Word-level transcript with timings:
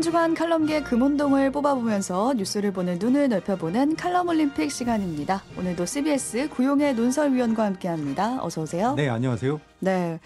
한 0.00 0.02
주간 0.02 0.34
칼럼계 0.34 0.82
금운동을 0.84 1.52
뽑아보면서 1.52 2.32
뉴스를 2.32 2.72
보는 2.72 2.98
눈을 2.98 3.28
넓혀보는 3.28 3.96
칼럼 3.96 4.28
올림픽 4.28 4.72
시간입니다. 4.72 5.42
오늘도 5.58 5.84
CBS 5.84 6.48
구용의 6.48 6.94
논설위원과 6.94 7.66
함께합니다. 7.66 8.42
어서 8.42 8.62
오세요. 8.62 8.94
네, 8.94 9.10
안녕하세요. 9.10 9.60
네. 9.80 10.18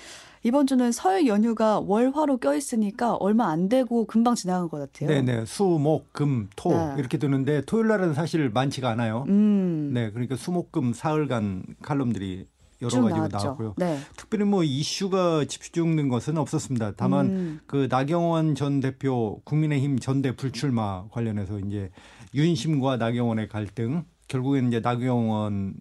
이번 0.45 0.69
주는 0.69 0.93
설 0.93 1.27
연휴가 1.27 1.81
월화로 1.81 2.37
껴있으니까 2.37 3.15
얼마 3.17 3.51
안 3.51 3.69
되고 3.69 4.07
금방 4.07 4.37
지나간 4.37 4.69
것 4.69 4.79
같아요. 4.79 5.09
네, 5.09 5.23
네. 5.23 5.45
수, 5.45 5.65
목, 5.65 6.13
금, 6.13 6.49
토 6.55 6.71
네. 6.71 6.95
이렇게 6.99 7.19
되는데 7.19 7.61
토요일 7.63 7.89
날은 7.89 8.15
사실 8.15 8.51
많지가 8.51 8.89
않아요. 8.91 9.25
음. 9.27 9.91
네, 9.93 10.13
그러니까 10.13 10.37
수, 10.37 10.53
목, 10.53 10.71
금 10.71 10.93
사흘간 10.93 11.65
칼럼들이 11.83 12.47
여러 12.85 12.91
쭉 12.91 13.03
가지로 13.03 13.17
나왔죠. 13.29 13.39
나왔고요. 13.39 13.75
네. 13.77 13.99
특별히 14.17 14.45
뭐 14.45 14.63
이슈가 14.63 15.45
집중된 15.47 16.09
것은 16.09 16.39
없었습니다. 16.39 16.93
다만 16.97 17.27
음. 17.27 17.61
그 17.67 17.89
나경원 17.91 18.55
전 18.55 18.81
대표 18.81 19.41
국민의힘 19.45 19.99
전대 19.99 20.37
불출마 20.37 21.09
관련해서 21.11 21.59
이제 21.61 21.91
윤심과 22.35 22.99
나경원의 22.99 23.49
갈등 23.49 24.05
결국엔 24.29 24.69
이제 24.69 24.81
나경원 24.81 25.75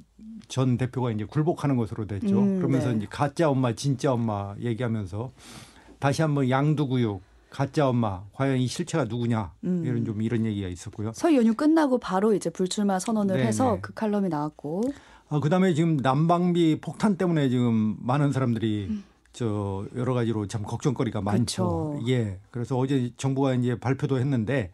전 0.48 0.78
대표가 0.78 1.12
이제 1.12 1.26
굴복하는 1.26 1.78
것으로 1.78 2.06
됐죠. 2.06 2.40
음, 2.40 2.58
그러면서 2.58 2.92
네. 2.92 2.98
이제 2.98 3.08
가짜 3.10 3.50
엄마, 3.50 3.74
진짜 3.74 4.12
엄마 4.14 4.56
얘기하면서 4.60 5.32
다시 6.00 6.22
한번 6.22 6.50
양두구육, 6.50 7.22
가짜 7.50 7.88
엄마, 7.88 8.24
과연 8.34 8.58
이 8.58 8.68
실체가 8.68 9.06
누구냐 9.06 9.54
음. 9.64 9.84
이런 9.86 10.04
좀 10.06 10.22
이런 10.22 10.46
얘기가 10.46 10.68
있었고요. 10.68 11.12
설 11.14 11.36
연휴 11.36 11.54
끝나고 11.54 11.98
바로 12.00 12.34
이제 12.34 12.50
불출마 12.50 13.00
선언을 13.00 13.38
네, 13.38 13.46
해서 13.46 13.76
네. 13.76 13.80
그 13.82 13.94
칼럼이 13.94 14.30
나왔고. 14.30 14.84
아, 15.34 15.40
그다음에 15.40 15.74
지금 15.74 15.98
난방비 15.98 16.80
폭탄 16.80 17.18
때문에 17.18 17.50
지금 17.50 17.98
많은 18.02 18.32
사람들이 18.32 19.02
저 19.32 19.84
여러 19.96 20.14
가지로 20.14 20.48
참 20.48 20.62
걱정거리가 20.62 21.22
많죠. 21.22 21.96
그쵸. 21.98 22.08
예. 22.08 22.40
그래서 22.52 22.78
어제 22.78 23.12
정부가 23.18 23.56
이제 23.56 23.80
발표도 23.80 24.20
했는데 24.20 24.72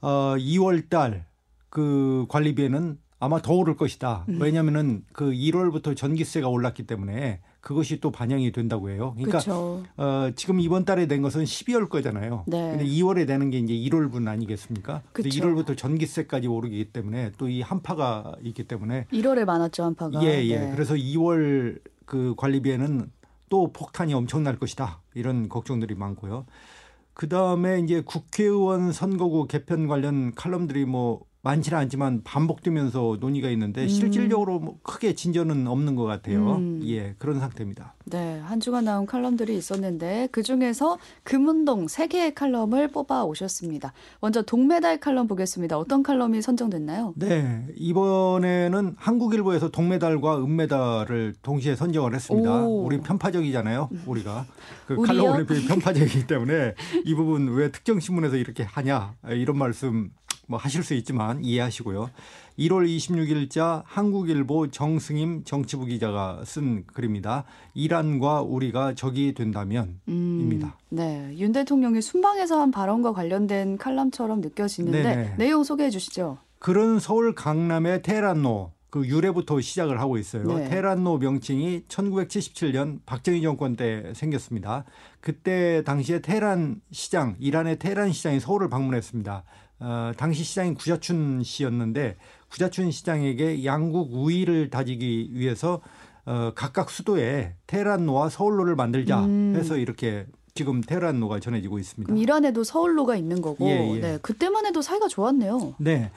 어 0.00 0.36
2월 0.38 0.88
달그 0.88 2.24
관리비에는 2.30 2.98
아마 3.18 3.42
더 3.42 3.52
오를 3.52 3.76
것이다. 3.76 4.24
음. 4.30 4.38
왜냐면은 4.40 5.04
그 5.12 5.32
1월부터 5.32 5.94
전기세가 5.94 6.48
올랐기 6.48 6.86
때문에 6.86 7.42
그것이 7.60 8.00
또 8.00 8.10
반영이 8.10 8.52
된다고 8.52 8.88
해요. 8.90 9.12
그러니까 9.16 9.38
그렇죠. 9.38 9.82
어 9.96 10.30
지금 10.34 10.60
이번 10.60 10.84
달에 10.84 11.06
된 11.06 11.20
것은 11.20 11.44
12월 11.44 11.88
거잖아요. 11.88 12.44
네. 12.46 12.70
근데 12.70 12.84
2월에 12.86 13.26
되는 13.26 13.50
게 13.50 13.58
이제 13.58 13.74
1월분 13.74 14.28
아니겠습니까? 14.28 15.02
그쵸. 15.12 15.28
1월부터 15.28 15.76
전기세까지 15.76 16.48
오르기 16.48 16.92
때문에 16.92 17.32
또 17.36 17.50
이 17.50 17.62
한파가 17.62 18.36
있기 18.44 18.64
때문에 18.64 19.06
1월에 19.12 19.44
많았죠 19.44 19.82
한파가. 19.82 20.22
예, 20.22 20.42
예. 20.44 20.58
네. 20.58 20.70
그래서 20.72 20.94
2월 20.94 21.80
그 22.06 22.34
관리비에는 22.36 23.10
또 23.48 23.72
폭탄이 23.72 24.14
엄청날 24.14 24.56
것이다. 24.56 25.00
이런 25.14 25.48
걱정들이 25.48 25.94
많고요. 25.96 26.46
그 27.12 27.28
다음에 27.28 27.80
이제 27.80 28.00
국회의원 28.00 28.92
선거구 28.92 29.46
개편 29.46 29.88
관련 29.88 30.32
칼럼들이 30.34 30.84
뭐 30.84 31.20
많지는 31.42 31.78
않지만 31.78 32.22
반복되면서 32.22 33.16
논의가 33.18 33.48
있는데 33.50 33.84
음. 33.84 33.88
실질적으로 33.88 34.58
뭐 34.58 34.78
크게 34.82 35.14
진전은 35.14 35.66
없는 35.66 35.94
것 35.96 36.04
같아요. 36.04 36.56
음. 36.56 36.80
예, 36.84 37.14
그런 37.18 37.40
상태입니다. 37.40 37.94
네, 38.04 38.40
한 38.40 38.60
주간 38.60 38.84
나온 38.84 39.06
칼럼들이 39.06 39.56
있었는데 39.56 40.28
그 40.32 40.42
중에서 40.42 40.98
금운동 41.22 41.88
세 41.88 42.08
개의 42.08 42.34
칼럼을 42.34 42.88
뽑아 42.88 43.24
오셨습니다. 43.24 43.92
먼저 44.20 44.42
동메달 44.42 45.00
칼럼 45.00 45.28
보겠습니다. 45.28 45.78
어떤 45.78 46.02
칼럼이 46.02 46.42
선정됐나요? 46.42 47.14
네, 47.16 47.66
이번에는 47.74 48.96
한국일보에서 48.98 49.70
동메달과 49.70 50.44
은메달을 50.44 51.36
동시에 51.42 51.74
선정을 51.74 52.14
했습니다. 52.14 52.64
오. 52.64 52.84
우리 52.84 53.00
편파적이잖아요, 53.00 53.88
우리가. 54.06 54.44
그 54.86 54.94
우리요? 54.94 55.06
칼럼 55.06 55.34
올림픽이 55.34 55.66
편파적이기 55.68 56.26
때문에 56.26 56.74
이 57.04 57.14
부분 57.14 57.48
왜 57.54 57.70
특정 57.70 57.98
신문에서 57.98 58.36
이렇게 58.36 58.64
하냐 58.64 59.14
이런 59.28 59.56
말씀 59.56 60.10
뭐 60.50 60.58
하실 60.58 60.82
수 60.82 60.94
있지만 60.94 61.44
이해하시고요. 61.44 62.10
1월 62.58 62.84
26일자 62.84 63.82
한국일보 63.86 64.72
정승임 64.72 65.44
정치부 65.44 65.86
기자가 65.86 66.42
쓴 66.44 66.84
글입니다. 66.86 67.44
이란과 67.74 68.42
우리가 68.42 68.94
적이 68.94 69.32
된다면 69.32 70.00
음, 70.08 70.40
입니다. 70.42 70.76
네, 70.88 71.30
윤 71.38 71.52
대통령이 71.52 72.02
순방에서 72.02 72.60
한 72.60 72.72
발언과 72.72 73.12
관련된 73.12 73.78
칼럼처럼 73.78 74.40
느껴지는데 74.40 75.02
네네. 75.02 75.34
내용 75.38 75.62
소개해 75.62 75.88
주시죠. 75.88 76.38
글은 76.58 76.98
서울 76.98 77.36
강남의 77.36 78.02
테헤란로 78.02 78.72
그 78.90 79.06
유래부터 79.06 79.60
시작을 79.60 80.00
하고 80.00 80.18
있어요. 80.18 80.42
네. 80.42 80.68
테헤란로 80.68 81.18
명칭이 81.18 81.84
1977년 81.86 82.98
박정희 83.06 83.40
정권 83.40 83.76
때 83.76 84.12
생겼습니다. 84.14 84.84
그때 85.20 85.84
당시에 85.84 86.20
테헤란 86.20 86.80
시장, 86.90 87.36
이란의 87.38 87.78
테헤란 87.78 88.10
시장이 88.10 88.40
서울을 88.40 88.68
방문했습니다. 88.68 89.44
어, 89.80 90.12
당시 90.16 90.44
시장이 90.44 90.74
구자춘 90.74 91.42
씨였는데 91.42 92.16
구자춘 92.50 92.90
시장에게 92.90 93.64
양국 93.64 94.12
우위를 94.12 94.70
다지기 94.70 95.30
위해서 95.32 95.80
어, 96.26 96.52
각각 96.54 96.90
수도에 96.90 97.54
테헤란로와 97.66 98.28
서울로를 98.28 98.76
만들자 98.76 99.24
음. 99.24 99.54
해서 99.56 99.76
이렇게 99.76 100.26
지금 100.54 100.82
테헤란로가 100.82 101.40
전해지고 101.40 101.78
있습니다. 101.78 102.06
그럼 102.06 102.18
이란에도 102.18 102.64
서울로가 102.64 103.16
있는 103.16 103.40
거고, 103.40 103.66
예, 103.66 103.94
예. 103.94 104.00
네, 104.00 104.18
그때만 104.20 104.66
해도 104.66 104.82
사이가 104.82 105.08
좋았네요. 105.08 105.76
네. 105.78 106.10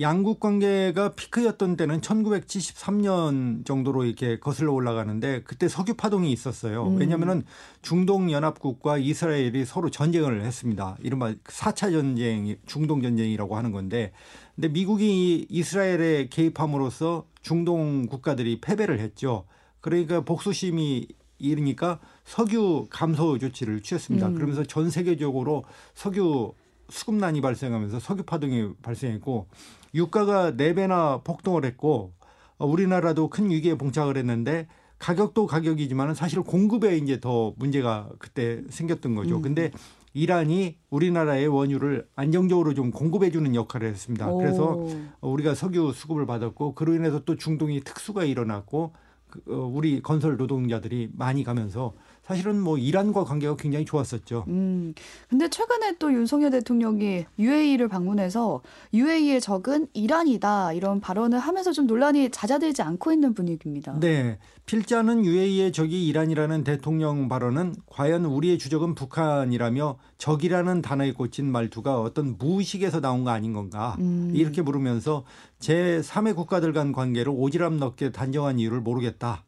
양국 0.00 0.38
관계가 0.38 1.14
피크였던 1.14 1.76
때는 1.76 2.00
1973년 2.00 3.64
정도로 3.64 4.04
이렇게 4.04 4.38
거슬러 4.38 4.72
올라가는데 4.72 5.42
그때 5.42 5.68
석유 5.68 5.94
파동이 5.94 6.30
있었어요. 6.30 6.86
음. 6.86 6.98
왜냐하면은 6.98 7.42
중동 7.82 8.30
연합국과 8.30 8.98
이스라엘이 8.98 9.64
서로 9.64 9.90
전쟁을 9.90 10.42
했습니다. 10.42 10.96
이른바 11.02 11.32
4차 11.44 11.90
전쟁이 11.90 12.56
중동 12.66 13.02
전쟁이라고 13.02 13.56
하는 13.56 13.72
건데 13.72 14.12
근데 14.54 14.68
미국이 14.68 15.46
이스라엘에 15.48 16.28
개입함으로써 16.28 17.26
중동 17.42 18.06
국가들이 18.06 18.60
패배를 18.60 19.00
했죠. 19.00 19.44
그러니까 19.80 20.20
복수심이 20.20 21.08
이르니까 21.38 22.00
석유 22.24 22.86
감소 22.90 23.38
조치를 23.38 23.82
취했습니다. 23.82 24.28
음. 24.28 24.34
그러면서 24.34 24.64
전 24.64 24.90
세계적으로 24.90 25.64
석유 25.94 26.52
수급난이 26.90 27.40
발생하면서 27.40 28.00
석유 28.00 28.22
파동이 28.22 28.74
발생했고 28.82 29.46
유가가 29.94 30.52
네배나 30.52 31.22
폭등을 31.24 31.64
했고 31.64 32.12
어, 32.58 32.66
우리나라도 32.66 33.28
큰 33.28 33.50
위기에 33.50 33.76
봉착을 33.76 34.16
했는데 34.16 34.66
가격도 34.98 35.46
가격이지만 35.46 36.14
사실 36.14 36.42
공급에 36.42 36.96
이제 36.96 37.20
더 37.20 37.54
문제가 37.56 38.08
그때 38.18 38.62
생겼던 38.68 39.14
거죠. 39.14 39.36
음. 39.36 39.42
근데 39.42 39.70
이란이 40.12 40.76
우리나라의 40.90 41.46
원유를 41.46 42.08
안정적으로 42.16 42.74
좀 42.74 42.90
공급해 42.90 43.30
주는 43.30 43.54
역할을 43.54 43.88
했습니다. 43.88 44.32
그래서 44.32 44.72
오. 44.72 44.90
우리가 45.20 45.54
석유 45.54 45.92
수급을 45.94 46.26
받았고 46.26 46.74
그로 46.74 46.94
인해서 46.94 47.22
또 47.24 47.36
중동이 47.36 47.80
특수가 47.80 48.24
일어났고 48.24 48.92
그, 49.28 49.42
어, 49.48 49.70
우리 49.72 50.02
건설 50.02 50.36
노동자들이 50.36 51.10
많이 51.14 51.44
가면서 51.44 51.94
사실은 52.28 52.60
뭐 52.60 52.76
이란과 52.76 53.24
관계가 53.24 53.56
굉장히 53.56 53.86
좋았었죠. 53.86 54.44
음, 54.48 54.92
근데 55.30 55.48
최근에 55.48 55.94
또 55.98 56.12
윤석열 56.12 56.50
대통령이 56.50 57.24
UAE를 57.38 57.88
방문해서 57.88 58.60
UAE의 58.92 59.40
적은 59.40 59.86
이란이다 59.94 60.74
이런 60.74 61.00
발언을 61.00 61.38
하면서 61.38 61.72
좀 61.72 61.86
논란이 61.86 62.30
잦아들지 62.30 62.82
않고 62.82 63.12
있는 63.12 63.32
분위기입니다. 63.32 63.98
네. 63.98 64.38
필자는 64.66 65.24
UAE의 65.24 65.72
적이 65.72 66.06
이란이라는 66.08 66.64
대통령 66.64 67.30
발언은 67.30 67.76
과연 67.86 68.26
우리의 68.26 68.58
주적은 68.58 68.94
북한이라며 68.94 69.98
적이라는 70.18 70.82
단어에 70.82 71.14
꽂힌 71.14 71.50
말투가 71.50 71.98
어떤 71.98 72.36
무의식에서 72.36 73.00
나온 73.00 73.24
거 73.24 73.30
아닌 73.30 73.54
건가. 73.54 73.96
음. 74.00 74.30
이렇게 74.34 74.60
물으면서 74.60 75.24
제3의 75.60 76.36
국가들 76.36 76.74
간 76.74 76.92
관계를 76.92 77.32
오지랖 77.32 77.78
넓게 77.78 78.12
단정한 78.12 78.58
이유를 78.58 78.82
모르겠다. 78.82 79.44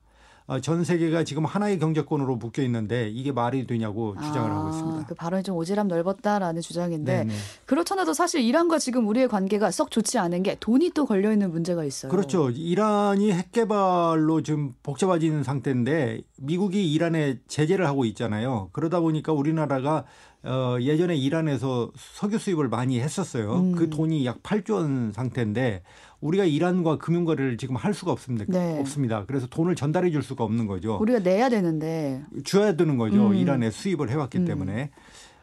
어, 0.51 0.59
전 0.59 0.83
세계가 0.83 1.23
지금 1.23 1.45
하나의 1.45 1.79
경제권으로 1.79 2.35
묶여 2.35 2.61
있는데 2.65 3.09
이게 3.09 3.31
말이 3.31 3.69
되냐고 3.69 4.17
주장을 4.21 4.51
하고 4.51 4.71
있습니다. 4.71 5.07
그 5.07 5.15
발언이 5.15 5.45
좀 5.45 5.57
오지랖 5.57 5.87
넓었다라는 5.87 6.61
주장인데 6.61 7.19
네, 7.19 7.25
네. 7.25 7.35
그렇잖아도 7.67 8.15
사실 8.15 8.41
이란과 8.41 8.81
지금 8.81 9.07
우리의 9.07 9.29
관계가 9.29 9.71
썩 9.71 9.93
좋지 9.93 10.19
않은 10.19 10.43
게 10.43 10.57
돈이 10.59 10.91
또 10.91 11.07
걸려 11.07 11.31
있는 11.31 11.53
문제가 11.53 11.85
있어요. 11.85 12.11
그렇죠. 12.11 12.51
이란이 12.51 13.31
핵 13.31 13.53
개발로 13.53 14.43
지금 14.43 14.75
복잡해진 14.83 15.45
상태인데 15.45 16.23
미국이 16.39 16.93
이란에 16.93 17.39
제재를 17.47 17.87
하고 17.87 18.05
있잖아요. 18.07 18.71
그러다 18.73 18.99
보니까 18.99 19.33
우리나라가 19.33 20.05
어, 20.43 20.79
예전에 20.81 21.17
이란에서 21.17 21.91
석유 21.97 22.39
수입을 22.39 22.69
많이 22.69 22.99
했었어요. 22.99 23.55
음. 23.57 23.73
그 23.73 23.91
돈이 23.91 24.25
약 24.25 24.43
8조 24.43 24.75
원 24.75 25.13
상태인데 25.13 25.83
우리가 26.21 26.45
이란과 26.45 26.99
금융 26.99 27.25
거래를 27.25 27.59
지금 27.59 27.77
할 27.77 27.93
수가 27.93 28.13
없습니다. 28.13 28.47
네. 28.49 28.79
없습니다. 28.81 29.25
그래서 29.27 29.47
돈을 29.47 29.75
전달해 29.75 30.11
줄 30.11 30.23
수가 30.23 30.45
없는 30.45 30.67
거죠. 30.67 30.97
우리가 31.01 31.19
내야 31.19 31.49
되는데 31.49 32.23
줘야 32.45 32.75
되는 32.75 32.97
거죠. 32.97 33.29
음. 33.29 33.35
이란에 33.35 33.71
수입을 33.71 34.11
해 34.11 34.15
왔기 34.15 34.39
음. 34.39 34.45
때문에. 34.47 34.91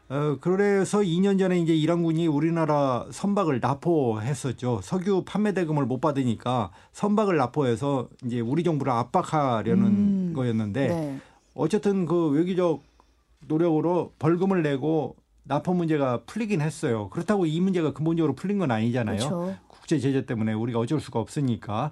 어, 0.09 0.37
그래서 0.39 0.99
2년 0.99 1.37
전에 1.37 1.59
이제 1.59 1.75
이란군이 1.75 2.27
우리나라 2.27 3.05
선박을 3.11 3.59
납포했었죠. 3.59 4.79
석유 4.81 5.23
판매 5.25 5.53
대금을 5.53 5.85
못 5.85 5.99
받으니까 5.99 6.71
선박을 6.93 7.35
납포해서 7.37 8.07
이제 8.25 8.39
우리 8.39 8.63
정부를 8.63 8.91
압박하려는 8.93 9.85
음. 9.85 10.33
거였는데 10.35 10.87
네. 10.87 11.19
어쨌든 11.53 12.05
그 12.05 12.29
외교적 12.29 12.83
노력으로 13.47 14.13
벌금을 14.19 14.63
내고 14.63 15.15
납포 15.43 15.73
문제가 15.73 16.21
풀리긴 16.25 16.61
했어요. 16.61 17.09
그렇다고 17.09 17.45
이 17.45 17.59
문제가 17.61 17.93
근본적으로 17.93 18.35
풀린 18.35 18.57
건 18.57 18.71
아니잖아요. 18.71 19.17
그렇죠. 19.17 19.55
국제 19.67 19.99
제재 19.99 20.25
때문에 20.25 20.53
우리가 20.53 20.79
어쩔 20.79 20.99
수가 20.99 21.19
없으니까. 21.19 21.91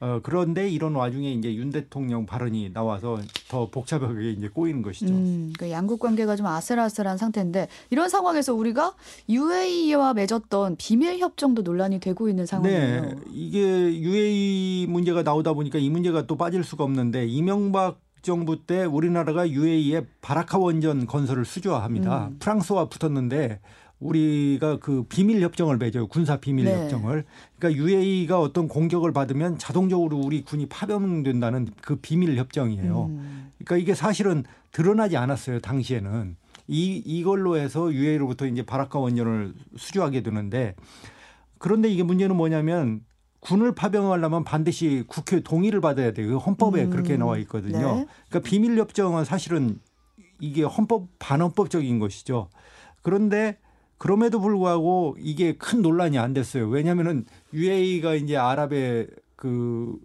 어, 0.00 0.20
그런데 0.22 0.68
이런 0.68 0.94
와중에 0.94 1.32
이제 1.32 1.54
윤 1.54 1.70
대통령 1.70 2.26
발언이 2.26 2.72
나와서 2.74 3.18
더 3.48 3.70
복잡하게 3.70 4.32
이제 4.32 4.48
꼬이는 4.48 4.82
것이죠. 4.82 5.12
음, 5.14 5.52
그 5.58 5.70
양국 5.70 6.00
관계가 6.00 6.36
좀 6.36 6.46
아슬아슬한 6.46 7.16
상태인데 7.16 7.68
이런 7.90 8.08
상황에서 8.08 8.54
우리가 8.54 8.94
UAE와 9.28 10.14
맺었던 10.14 10.76
비밀 10.76 11.18
협정도 11.20 11.62
논란이 11.62 12.00
되고 12.00 12.28
있는 12.28 12.44
상황이에요. 12.44 13.02
네, 13.02 13.14
이게 13.32 13.60
UAE 13.60 14.86
문제가 14.88 15.22
나오다 15.22 15.52
보니까 15.52 15.78
이 15.78 15.88
문제가 15.88 16.26
또 16.26 16.36
빠질 16.36 16.64
수가 16.64 16.84
없는데 16.84 17.26
이명박 17.26 18.03
정부 18.24 18.64
때 18.66 18.84
우리나라가 18.84 19.48
UAE에 19.48 20.06
바라카 20.20 20.58
원전 20.58 21.06
건설을 21.06 21.44
수주합니다. 21.44 22.28
음. 22.28 22.36
프랑스와 22.40 22.88
붙었는데 22.88 23.60
우리가 24.00 24.78
그 24.80 25.04
비밀 25.08 25.40
협정을 25.42 25.76
맺어요. 25.78 26.08
군사 26.08 26.38
비밀 26.38 26.64
네. 26.64 26.74
협정을. 26.74 27.24
그러니까 27.58 27.82
UAE가 27.82 28.40
어떤 28.40 28.66
공격을 28.66 29.12
받으면 29.12 29.58
자동적으로 29.58 30.18
우리 30.18 30.42
군이 30.42 30.66
파병된다는 30.66 31.68
그 31.80 31.96
비밀 31.96 32.36
협정이에요. 32.36 33.04
음, 33.04 33.50
그러니까 33.58 33.76
이게 33.76 33.94
사실은 33.94 34.44
드러나지 34.72 35.16
않았어요. 35.16 35.60
당시에는. 35.60 36.36
이 36.66 36.96
이걸로 37.04 37.58
해서 37.58 37.92
UAE로부터 37.92 38.46
이제 38.46 38.64
바라카 38.64 38.98
원전을 38.98 39.52
수주하게 39.76 40.22
되는데 40.22 40.74
그런데 41.58 41.90
이게 41.90 42.02
문제는 42.02 42.36
뭐냐면 42.36 43.02
군을 43.44 43.74
파병하려면 43.74 44.42
반드시 44.42 45.04
국회 45.06 45.40
동의를 45.40 45.80
받아야 45.80 46.12
돼요. 46.12 46.28
그 46.28 46.36
헌법에 46.38 46.84
음. 46.84 46.90
그렇게 46.90 47.16
나와 47.16 47.36
있거든요. 47.38 47.78
네. 47.78 48.06
그러니까 48.28 48.40
비밀 48.40 48.78
협정은 48.78 49.24
사실은 49.24 49.80
이게 50.40 50.62
헌법 50.62 51.08
반헌법적인 51.18 51.98
것이죠. 51.98 52.48
그런데 53.02 53.58
그럼에도 53.98 54.40
불구하고 54.40 55.16
이게 55.18 55.56
큰 55.56 55.82
논란이 55.82 56.18
안 56.18 56.32
됐어요. 56.32 56.68
왜냐하면은 56.68 57.26
UAE가 57.52 58.14
이제 58.14 58.36
아랍의 58.36 59.08
그 59.36 59.98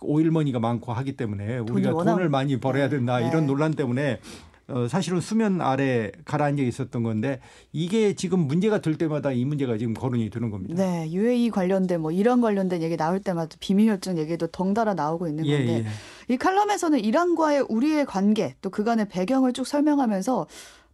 오일머니가 0.00 0.58
많고 0.58 0.94
하기 0.94 1.16
때문에 1.16 1.58
우리가 1.58 1.92
돈을 1.92 2.30
많이 2.30 2.58
벌어야 2.58 2.88
된다 2.88 3.18
네. 3.18 3.28
이런 3.28 3.46
논란 3.46 3.72
때문에 3.74 4.18
어, 4.68 4.86
사실은 4.88 5.20
수면 5.20 5.60
아래 5.60 6.10
가라앉아 6.24 6.62
있었던 6.62 7.02
건데 7.02 7.40
이게 7.72 8.14
지금 8.14 8.40
문제가 8.40 8.80
될 8.80 8.96
때마다 8.96 9.32
이 9.32 9.44
문제가 9.44 9.76
지금 9.76 9.94
거론이 9.94 10.30
되는 10.30 10.50
겁니다. 10.50 10.74
네, 10.74 11.10
UAE 11.10 11.50
관련된 11.50 12.00
뭐 12.00 12.10
이런 12.10 12.40
관련된 12.40 12.82
얘기 12.82 12.96
나올 12.96 13.20
때마다 13.20 13.56
비밀 13.60 13.90
협정 13.90 14.18
얘기도 14.18 14.46
덩달아 14.46 14.94
나오고 14.94 15.28
있는 15.28 15.46
예, 15.46 15.58
건데 15.58 15.84
예. 15.84 16.34
이 16.34 16.36
칼럼에서는 16.36 17.00
이란과의 17.00 17.66
우리의 17.68 18.06
관계 18.06 18.54
또 18.62 18.70
그간의 18.70 19.08
배경을 19.08 19.52
쭉 19.52 19.66
설명하면서 19.66 20.46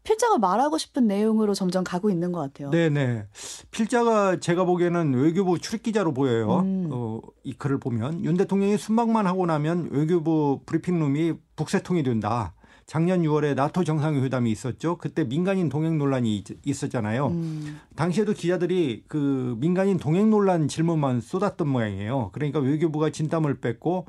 필자가 0.08 0.38
말하고 0.38 0.78
싶은 0.78 1.06
내용으로 1.06 1.52
점점 1.52 1.84
가고 1.84 2.08
있는 2.08 2.32
것 2.32 2.40
같아요. 2.40 2.70
네네. 2.70 3.26
필자가 3.70 4.40
제가 4.40 4.64
보기에는 4.64 5.12
외교부 5.12 5.58
출입 5.58 5.82
기자로 5.82 6.14
보여요. 6.14 6.60
음. 6.60 6.88
어, 6.90 7.20
이 7.44 7.52
글을 7.52 7.78
보면 7.78 8.24
윤 8.24 8.36
대통령이 8.38 8.78
순방만 8.78 9.26
하고 9.26 9.44
나면 9.44 9.90
외교부 9.90 10.60
브리핑룸이 10.64 11.34
북새통이 11.56 12.04
된다. 12.04 12.54
작년 12.88 13.20
6월에 13.22 13.54
나토 13.54 13.84
정상회담이 13.84 14.50
있었죠. 14.50 14.96
그때 14.96 15.22
민간인 15.22 15.68
동행 15.68 15.98
논란이 15.98 16.38
있- 16.38 16.66
있었잖아요. 16.66 17.26
음, 17.26 17.78
당시에도 17.94 18.32
기자들이 18.32 19.04
그 19.06 19.54
민간인 19.60 19.98
동행 19.98 20.30
논란 20.30 20.68
질문만 20.68 21.20
쏟았던 21.20 21.68
모양이에요. 21.68 22.30
그러니까 22.32 22.60
외교부가 22.60 23.10
진땀을 23.10 23.60
뺐고 23.60 24.06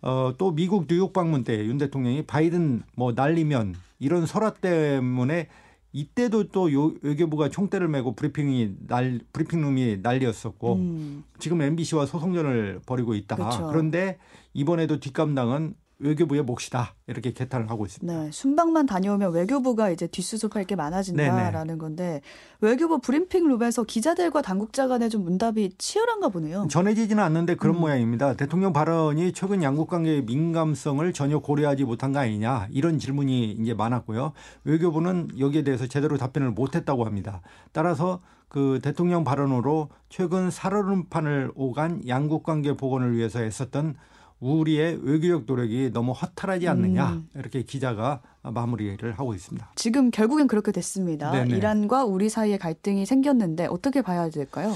어, 0.00 0.32
또 0.38 0.50
미국 0.50 0.86
뉴욕 0.88 1.12
방문 1.12 1.44
때 1.44 1.64
윤 1.66 1.76
대통령이 1.76 2.22
바이든 2.22 2.82
뭐 2.96 3.12
날리면 3.12 3.74
이런 3.98 4.24
설화 4.24 4.54
때문에 4.54 5.48
이때도 5.92 6.48
또 6.48 6.72
요- 6.72 6.94
외교부가 7.02 7.50
총대를 7.50 7.86
메고 7.86 8.14
브리핑이 8.14 8.76
날 8.88 9.20
브리핑룸이 9.34 9.98
난리였었고 10.02 10.72
음, 10.76 11.24
지금 11.38 11.60
MBC와 11.60 12.06
소송전을 12.06 12.80
벌이고 12.86 13.14
있다. 13.14 13.36
그렇죠. 13.36 13.66
그런데 13.68 14.16
이번에도 14.54 14.98
뒷감당은 15.00 15.74
외교부의 16.02 16.42
몫이다. 16.42 16.94
이렇게 17.06 17.32
개탄을 17.32 17.70
하고 17.70 17.86
있습니다. 17.86 18.24
네, 18.24 18.30
순방만 18.30 18.86
다녀오면 18.86 19.32
외교부가 19.32 19.90
이제 19.90 20.06
뒷수습할 20.06 20.64
게 20.64 20.76
많아진다라는 20.76 21.78
건데 21.78 22.20
외교부 22.60 22.98
브리핑 22.98 23.48
룸에서 23.48 23.84
기자들과 23.84 24.42
당국자 24.42 24.88
간의 24.88 25.10
좀 25.10 25.24
문답이 25.24 25.70
치열한가 25.78 26.28
보네요. 26.28 26.66
전해지지는 26.68 27.22
않는데 27.22 27.54
그런 27.54 27.76
음. 27.76 27.80
모양입니다. 27.80 28.34
대통령 28.34 28.72
발언이 28.72 29.32
최근 29.32 29.62
양국 29.62 29.88
관계의 29.88 30.22
민감성을 30.24 31.12
전혀 31.12 31.38
고려하지 31.38 31.84
못한 31.84 32.12
거 32.12 32.18
아니냐 32.18 32.68
이런 32.70 32.98
질문이 32.98 33.52
이제 33.52 33.74
많았고요. 33.74 34.32
외교부는 34.64 35.38
여기에 35.38 35.64
대해서 35.64 35.86
제대로 35.86 36.16
답변을 36.16 36.50
못했다고 36.50 37.04
합니다. 37.04 37.40
따라서 37.72 38.20
그 38.48 38.80
대통령 38.82 39.24
발언으로 39.24 39.88
최근 40.10 40.50
살얼음판을 40.50 41.52
오간 41.54 42.06
양국 42.06 42.42
관계 42.42 42.76
복원을 42.76 43.16
위해서 43.16 43.42
애썼던 43.42 43.96
우리의 44.42 44.98
외교적 45.02 45.44
노력이 45.46 45.90
너무 45.92 46.12
허탈하지 46.12 46.66
않느냐 46.68 47.12
음. 47.12 47.28
이렇게 47.36 47.62
기자가 47.62 48.20
마무리를 48.42 49.12
하고 49.12 49.34
있습니다. 49.34 49.72
지금 49.76 50.10
결국엔 50.10 50.48
그렇게 50.48 50.72
됐습니다. 50.72 51.30
네네. 51.30 51.56
이란과 51.56 52.04
우리 52.04 52.28
사이에 52.28 52.58
갈등이 52.58 53.06
생겼는데 53.06 53.66
어떻게 53.66 54.02
봐야 54.02 54.28
될까요? 54.28 54.74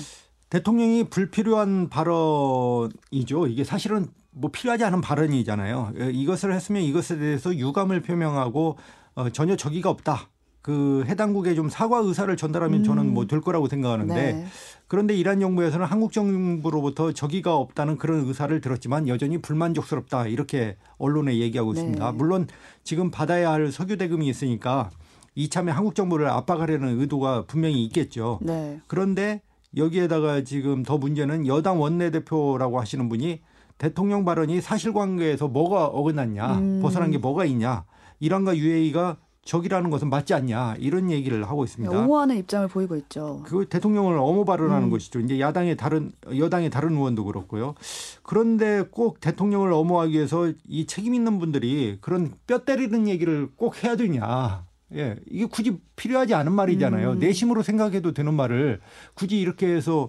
대통령이 0.51 1.11
불필요한 1.11 1.89
발언이죠. 1.89 3.49
이게 3.49 3.65
사실은 3.65 4.07
뭐 4.31 4.51
필요하지 4.53 4.85
않은 4.85 5.01
발언이잖아요. 5.01 5.95
예, 5.99 6.11
이것을 6.11 6.53
했으면 6.53 6.83
이것에 6.83 7.19
대해서 7.19 7.55
유감을 7.55 8.03
표명하고 8.03 8.79
어, 9.15 9.31
전혀 9.31 9.57
적의가 9.57 9.91
없다. 9.91 10.29
그 10.67 11.05
해당국에 11.07 11.55
좀 11.55 11.69
사과 11.69 11.99
의사를 11.99 12.37
전달하면 12.37 12.83
저는 12.83 13.05
음. 13.05 13.15
뭐될 13.15 13.41
거라고 13.41 13.69
생각하는데 13.69 14.15
네. 14.15 14.47
그런데 14.89 15.15
이란 15.15 15.39
정부에서는 15.39 15.87
한국 15.87 16.11
정부로부터 16.11 17.13
적의가 17.13 17.55
없다는 17.55 17.99
그런 17.99 18.27
의사를 18.27 18.61
들었지만 18.61 19.07
여전히 19.07 19.39
불만족스럽다 19.39 20.27
이렇게 20.27 20.77
언론에 20.99 21.39
얘기하고 21.39 21.73
네. 21.73 21.79
있습니다. 21.79 22.13
물론 22.13 22.49
지금 22.83 23.13
받아야 23.13 23.53
할 23.53 23.71
석유 23.71 23.97
대금이 23.97 24.27
있으니까 24.27 24.91
이참에 25.37 25.71
한국 25.71 25.95
정부를 25.95 26.27
압박하려는 26.27 26.99
의도가 26.99 27.45
분명히 27.47 27.85
있겠죠. 27.85 28.41
네. 28.43 28.81
그런데 28.89 29.43
여기에다가 29.77 30.43
지금 30.43 30.83
더 30.83 30.99
문제는 30.99 31.47
여당 31.47 31.81
원내대표라고 31.81 32.81
하시는 32.81 33.09
분이 33.09 33.41
대통령 33.79 34.25
발언이 34.25 34.61
사실관계에서 34.61 35.47
뭐가 35.47 35.87
어긋났냐, 35.87 36.59
음. 36.59 36.81
벗어난 36.83 37.12
게 37.12 37.19
뭐가 37.19 37.45
있냐, 37.45 37.85
이란과 38.19 38.57
UAE가 38.57 39.19
적이라는 39.47 39.88
것은 39.91 40.11
맞지 40.11 40.35
않냐 40.35 40.76
이런 40.79 41.11
얘기를 41.11 41.49
하고 41.49 41.65
있습니다. 41.65 41.97
옹호하는 41.97 42.37
입장을 42.37 42.69
보이고 42.69 42.97
있죠. 42.97 43.43
그 43.47 43.67
대통령을 43.69 44.19
엄호 44.19 44.45
발언하는 44.45 44.88
음. 44.88 44.91
것이죠. 44.91 45.21
이제 45.21 45.41
야당의 45.41 45.76
다른 45.76 46.12
여당의 46.37 46.69
다른 46.69 46.93
의원도 46.93 47.25
그렇고요. 47.25 47.75
그런데 48.23 48.85
꼭 48.91 49.21
대통령을 49.21 49.73
엄호하기 49.73 50.12
위해서 50.12 50.53
이 50.69 50.87
책임 50.87 51.15
있는 51.15 51.38
분들이 51.38 51.99
그런 52.00 52.35
뼈 52.47 52.59
때리는 52.59 53.09
얘기를 53.09 53.49
꼭 53.57 53.83
해야 53.83 53.97
되냐? 53.97 54.67
예, 54.95 55.17
이게 55.29 55.47
굳이 55.47 55.79
필요하지 55.97 56.35
않은 56.35 56.53
말이잖아요. 56.53 57.12
음. 57.12 57.19
내심으로 57.19 57.62
생각해도 57.62 58.12
되는 58.12 58.35
말을 58.35 58.81
굳이 59.15 59.41
이렇게 59.41 59.67
해서 59.67 60.09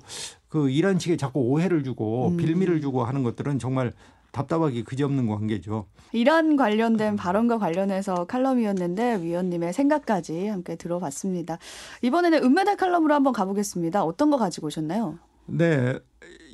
그 0.50 0.70
이란 0.70 0.98
측에 0.98 1.18
자꾸 1.18 1.42
오해를 1.42 1.84
주고 1.84 2.30
음. 2.30 2.38
빌미를 2.38 2.82
주고 2.82 3.04
하는 3.04 3.24
것들은 3.24 3.60
정말 3.60 3.94
답답하기 4.32 4.84
그지없는 4.84 5.28
관계죠. 5.28 5.86
이란 6.14 6.56
관련된 6.56 7.16
발언과 7.16 7.58
관련해서 7.58 8.26
칼럼이었는데 8.26 9.22
위원님의 9.22 9.74
생각까지 9.74 10.48
함께 10.48 10.76
들어봤습니다. 10.76 11.58
이번에는 12.02 12.44
은메달 12.44 12.78
칼럼으로 12.78 13.14
한번 13.14 13.34
가보겠습니다. 13.34 14.04
어떤 14.04 14.30
거 14.30 14.38
가지고 14.38 14.68
오셨나요? 14.68 15.18
네. 15.48 15.98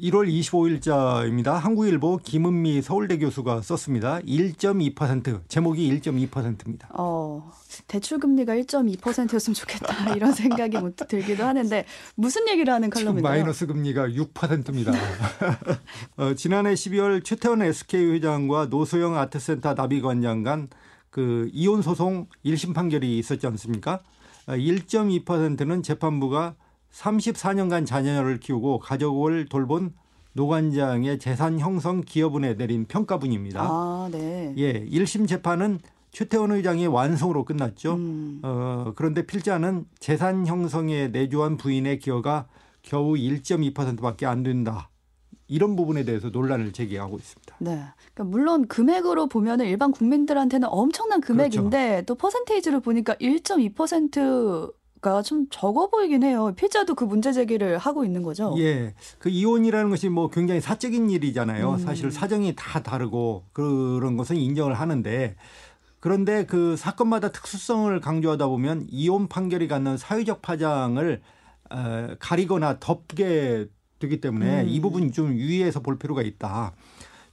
1월 0.02 0.28
25일자입니다. 0.28 1.54
한국일보 1.54 2.20
김은미 2.24 2.82
서울대 2.82 3.18
교수가 3.18 3.62
썼습니다. 3.62 4.20
1.2% 4.20 5.42
제목이 5.48 5.90
1.2%입니다. 6.02 6.90
어, 6.98 7.52
대출 7.88 8.20
금리가 8.20 8.56
1.2%였으면 8.56 9.54
좋겠다 9.54 10.14
이런 10.16 10.32
생각이 10.34 10.78
문득 10.78 11.08
들기도 11.08 11.44
하는데 11.44 11.86
무슨 12.16 12.48
얘기를 12.50 12.74
하는 12.74 12.90
칼럼인가요? 12.90 13.34
마이너스 13.34 13.68
금리가 13.68 14.08
6%입니다. 14.10 14.92
어, 16.18 16.34
지난해 16.34 16.74
12월 16.74 17.24
최태원 17.24 17.62
SK 17.62 18.12
회장과 18.14 18.68
노소영 18.68 19.18
아트센터 19.18 19.74
나비관장 19.74 20.44
간 20.44 20.68
그 21.14 21.48
이혼 21.54 21.84
소송 21.84 22.26
1심 22.44 22.74
판결이 22.74 23.20
있었지 23.20 23.46
않습니까? 23.46 24.02
1.2%는 24.48 25.84
재판부가 25.84 26.56
34년간 26.94 27.86
자녀를 27.86 28.40
키우고 28.40 28.80
가족을 28.80 29.48
돌본 29.50 29.94
노관장의 30.34 31.20
재산 31.20 31.60
형성 31.60 32.02
기여분에 32.02 32.56
내린 32.56 32.86
평가분입니다. 32.86 33.62
아, 33.62 34.10
네. 34.12 34.54
예, 34.58 34.86
1심 34.86 35.28
재판은 35.28 35.80
최태원 36.12 36.52
의장의 36.52 36.88
완성으로 36.88 37.44
끝났죠. 37.46 37.96
음, 37.96 38.40
어, 38.44 38.94
그런데 38.96 39.26
필자는 39.26 39.86
재산 40.00 40.46
형성에 40.46 41.08
내조한 41.08 41.58
부인의 41.58 42.00
기여가 42.00 42.48
겨우 42.84 43.14
1.2%밖에 43.14 44.26
안 44.26 44.44
된다. 44.44 44.90
이런 45.48 45.76
부분에 45.76 46.04
대해서 46.04 46.30
논란을 46.30 46.72
제기하고 46.72 47.18
있습니다. 47.18 47.56
네. 47.60 47.84
그러니까 48.14 48.24
물론 48.24 48.68
금액으로 48.68 49.28
보면은 49.28 49.66
일반 49.66 49.92
국민들한테는 49.92 50.68
엄청난 50.72 51.22
금액인데 51.22 51.88
그렇죠. 51.88 52.06
또 52.06 52.16
퍼센테이지로 52.16 52.80
보니까 52.80 53.14
1.2% 53.16 54.74
수가 55.04 55.22
좀 55.22 55.46
적어 55.52 55.90
보이긴 55.90 56.24
해요. 56.24 56.54
피자도 56.56 56.96
그 56.96 57.04
문제 57.04 57.34
제기를 57.34 57.78
하고 57.78 58.06
있는 58.06 58.24
거죠. 58.24 58.56
예. 58.58 58.96
그 59.20 59.30
이혼이라는 59.30 59.90
것이 59.90 60.08
뭐 60.08 60.30
굉장히 60.30 60.62
사적인 60.62 61.10
일이잖아요. 61.10 61.74
음. 61.74 61.78
사실 61.78 62.10
사정이 62.10 62.56
다 62.56 62.82
다르고 62.82 63.44
그런 63.52 64.16
것은 64.16 64.38
인정을 64.38 64.74
하는데 64.74 65.36
그런데 66.00 66.46
그 66.46 66.76
사건마다 66.78 67.32
특수성을 67.32 68.00
강조하다 68.00 68.48
보면 68.48 68.88
이혼 68.90 69.28
판결이 69.28 69.68
갖는 69.68 69.98
사회적 69.98 70.42
파장을 70.42 71.22
어, 71.70 72.08
가리거나 72.20 72.80
덮게 72.80 73.68
되기 74.00 74.22
때문에 74.22 74.62
음. 74.62 74.70
이 74.70 74.80
부분 74.80 75.12
좀 75.12 75.34
유의해서 75.34 75.82
볼 75.82 76.00
필요가 76.00 76.22
있다. 76.22 76.74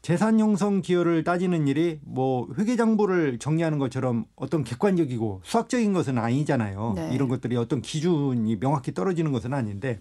재산 0.03 0.41
형성 0.41 0.81
기여를 0.81 1.25
따지는 1.25 1.69
일이 1.69 2.01
뭐 2.03 2.49
회계 2.59 2.77
장부를 2.77 3.39
정리하는 3.39 3.79
것처럼 3.79 4.25
어떤 4.35 4.65
객관적이고 4.65 5.43
수학적인 5.45 5.93
것은 5.93 6.17
아니잖아요. 6.19 6.95
네. 6.97 7.11
이런 7.13 7.29
것들이 7.29 7.57
어떤 7.57 7.83
기준이 7.83 8.59
명확히 8.59 8.95
떨어지는 8.95 9.31
것은 9.31 9.53
아닌데 9.53 9.99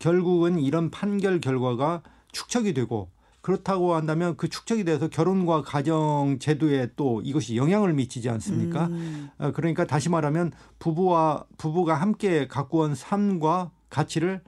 결국은 0.00 0.58
이런 0.58 0.90
판결 0.90 1.40
결과가 1.40 2.02
축척이 2.32 2.74
되고 2.74 3.08
그렇다고 3.40 3.94
한다면 3.94 4.36
그 4.36 4.48
축척이 4.48 4.84
돼서 4.84 5.08
결혼과 5.08 5.62
가정 5.62 6.38
제도에 6.38 6.90
또 6.96 7.22
이것이 7.22 7.56
영향을 7.56 7.94
미치지 7.94 8.28
않습니까? 8.28 8.86
음. 8.86 9.30
어, 9.38 9.52
그러니까 9.52 9.86
다시 9.86 10.10
말하면 10.10 10.52
부부와 10.78 11.44
부부가 11.56 11.94
함께 11.94 12.46
갖고 12.46 12.80
온 12.80 12.94
삶과 12.94 13.70
가치를 13.88 14.42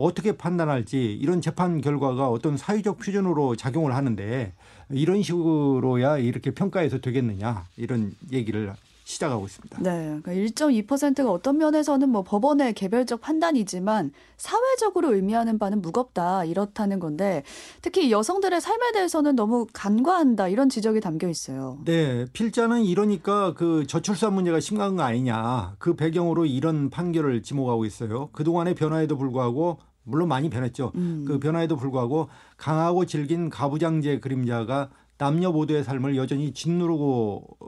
어떻게 0.00 0.32
판단할지 0.32 1.12
이런 1.20 1.40
재판 1.40 1.80
결과가 1.80 2.30
어떤 2.30 2.56
사회적 2.56 2.98
표준으로 2.98 3.56
작용을 3.56 3.94
하는데 3.94 4.52
이런 4.88 5.22
식으로야 5.22 6.18
이렇게 6.18 6.52
평가해서 6.52 7.00
되겠느냐 7.00 7.66
이런 7.76 8.12
얘기를 8.32 8.72
시작하고 9.04 9.44
있습니다. 9.46 9.78
네, 9.80 10.20
그러니까 10.22 10.32
1.2%가 10.32 11.30
어떤 11.30 11.58
면에서는 11.58 12.08
뭐 12.08 12.22
법원의 12.22 12.74
개별적 12.74 13.20
판단이지만 13.20 14.12
사회적으로 14.36 15.14
의미하는 15.14 15.58
바는 15.58 15.82
무겁다 15.82 16.44
이렇다는 16.44 17.00
건데 17.00 17.42
특히 17.82 18.12
여성들의 18.12 18.60
삶에 18.60 18.92
대해서는 18.92 19.34
너무 19.34 19.66
간과한다 19.72 20.48
이런 20.48 20.68
지적이 20.68 21.00
담겨 21.00 21.28
있어요. 21.28 21.78
네, 21.84 22.24
필자는 22.32 22.84
이러니까 22.84 23.54
그 23.54 23.86
저출산 23.86 24.32
문제가 24.34 24.60
심각한 24.60 24.96
거 24.96 25.02
아니냐 25.02 25.74
그 25.78 25.96
배경으로 25.96 26.46
이런 26.46 26.88
판결을 26.88 27.42
지목하고 27.42 27.84
있어요. 27.84 28.28
그 28.32 28.44
동안의 28.44 28.74
변화에도 28.76 29.18
불구하고 29.18 29.78
물론 30.10 30.28
많이 30.28 30.50
변했죠. 30.50 30.92
음. 30.94 31.24
그 31.26 31.38
변화에도 31.38 31.76
불구하고 31.76 32.28
강하고 32.56 33.06
질긴 33.06 33.48
가부장제 33.48 34.20
그림자가 34.20 34.90
남녀 35.18 35.50
모두의 35.52 35.84
삶을 35.84 36.16
여전히 36.16 36.52
짓누르고 36.52 37.58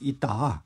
있다. 0.00 0.62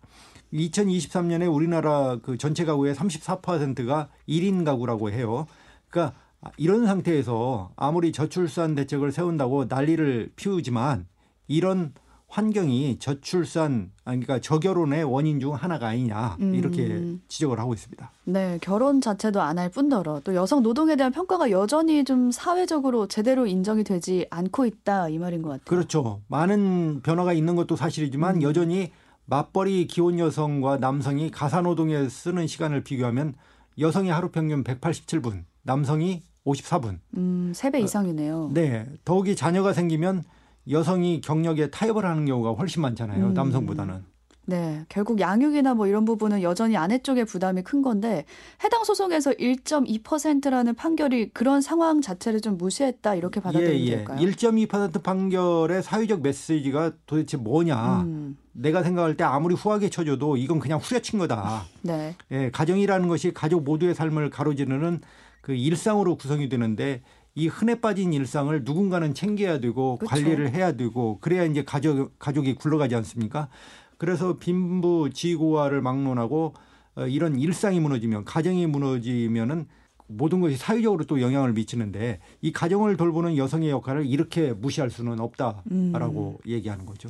2023년에 0.52 1.52
우리나라 1.52 2.18
그 2.22 2.36
전체 2.36 2.64
가구의 2.64 2.94
34%가 2.94 4.08
1인 4.28 4.64
가구라고 4.64 5.10
해요. 5.10 5.46
그러니까 5.88 6.16
이런 6.56 6.86
상태에서 6.86 7.72
아무리 7.76 8.12
저출산 8.12 8.74
대책을 8.74 9.12
세운다고 9.12 9.66
난리를 9.66 10.32
피우지만 10.36 11.06
이런 11.48 11.92
환경이 12.32 12.98
저출산 12.98 13.92
그러니까 14.04 14.40
저결혼의 14.40 15.04
원인 15.04 15.38
중 15.38 15.52
하나가 15.54 15.88
아니냐 15.88 16.38
이렇게 16.40 16.86
음. 16.86 17.20
지적을 17.28 17.58
하고 17.60 17.74
있습니다. 17.74 18.10
네, 18.24 18.58
결혼 18.62 19.02
자체도 19.02 19.40
안 19.42 19.58
할 19.58 19.68
뿐더러 19.68 20.20
또 20.24 20.34
여성 20.34 20.62
노동에 20.62 20.96
대한 20.96 21.12
평가가 21.12 21.50
여전히 21.50 22.04
좀 22.04 22.30
사회적으로 22.32 23.06
제대로 23.06 23.46
인정이 23.46 23.84
되지 23.84 24.26
않고 24.30 24.64
있다 24.64 25.10
이 25.10 25.18
말인 25.18 25.42
것 25.42 25.50
같아요. 25.50 25.64
그렇죠. 25.66 26.22
많은 26.28 27.02
변화가 27.02 27.34
있는 27.34 27.54
것도 27.54 27.76
사실이지만 27.76 28.36
음. 28.36 28.42
여전히 28.42 28.90
맞벌이 29.26 29.86
기혼 29.86 30.18
여성과 30.18 30.78
남성이 30.78 31.30
가사 31.30 31.60
노동에 31.60 32.08
쓰는 32.08 32.46
시간을 32.46 32.82
비교하면 32.82 33.34
여성이 33.78 34.08
하루 34.08 34.30
평균 34.30 34.64
187분, 34.64 35.44
남성이 35.62 36.22
54분. 36.46 36.98
음, 37.18 37.52
3배 37.54 37.82
이상이네요. 37.84 38.50
네, 38.54 38.86
더욱이 39.04 39.36
자녀가 39.36 39.72
생기면 39.74 40.24
여성이 40.70 41.20
경력에 41.20 41.70
타협을 41.70 42.04
하는 42.04 42.24
경우가 42.24 42.52
훨씬 42.52 42.82
많잖아요. 42.82 43.26
음. 43.26 43.34
남성보다는. 43.34 44.12
네, 44.44 44.84
결국 44.88 45.20
양육이나 45.20 45.74
뭐 45.74 45.86
이런 45.86 46.04
부분은 46.04 46.42
여전히 46.42 46.76
아내 46.76 46.98
쪽의 46.98 47.26
부담이 47.26 47.62
큰 47.62 47.80
건데 47.80 48.24
해당 48.64 48.82
소송에서 48.82 49.30
1.2%라는 49.32 50.74
판결이 50.74 51.30
그런 51.30 51.60
상황 51.60 52.00
자체를 52.00 52.40
좀 52.40 52.58
무시했다 52.58 53.14
이렇게 53.14 53.40
받아들이면 53.40 53.80
예, 53.80 53.86
예. 53.86 53.96
될까요? 53.96 54.18
1.2% 54.18 55.02
판결의 55.02 55.82
사회적 55.82 56.22
메시지가 56.22 56.92
도대체 57.06 57.36
뭐냐? 57.36 58.02
음, 58.02 58.36
내가 58.52 58.82
생각할 58.82 59.16
때 59.16 59.22
아무리 59.22 59.54
후하게 59.54 59.90
쳐줘도 59.90 60.36
이건 60.36 60.58
그냥 60.58 60.80
후려친 60.80 61.20
거다. 61.20 61.62
네, 61.82 62.16
예, 62.32 62.50
가정이라는 62.50 63.06
것이 63.06 63.32
가족 63.32 63.62
모두의 63.62 63.94
삶을 63.94 64.30
가로지르는 64.30 65.02
그 65.40 65.54
일상으로 65.54 66.16
구성이 66.16 66.48
되는데 66.48 67.02
이 67.34 67.48
흔해 67.48 67.80
빠진 67.80 68.12
일상을 68.12 68.62
누군가는 68.64 69.14
챙겨야 69.14 69.60
되고 69.60 69.96
그쵸. 69.96 70.10
관리를 70.10 70.54
해야 70.54 70.72
되고 70.72 71.18
그래야 71.20 71.44
이제 71.44 71.64
가족 71.64 72.18
가족이 72.18 72.54
굴러가지 72.54 72.94
않습니까? 72.94 73.48
그래서 73.96 74.36
빈부 74.38 75.10
지고화를 75.12 75.80
막론하고 75.80 76.54
어, 76.96 77.06
이런 77.06 77.38
일상이 77.38 77.80
무너지면 77.80 78.24
가정이 78.24 78.66
무너지면은 78.66 79.66
모든 80.08 80.40
것이 80.40 80.56
사회적으로 80.56 81.04
또 81.04 81.22
영향을 81.22 81.52
미치는데 81.54 82.20
이 82.42 82.52
가정을 82.52 82.96
돌보는 82.96 83.36
여성의 83.38 83.70
역할을 83.70 84.04
이렇게 84.04 84.52
무시할 84.52 84.90
수는 84.90 85.20
없다라고 85.20 86.40
얘기하는 86.46 86.84
거죠. 86.84 87.08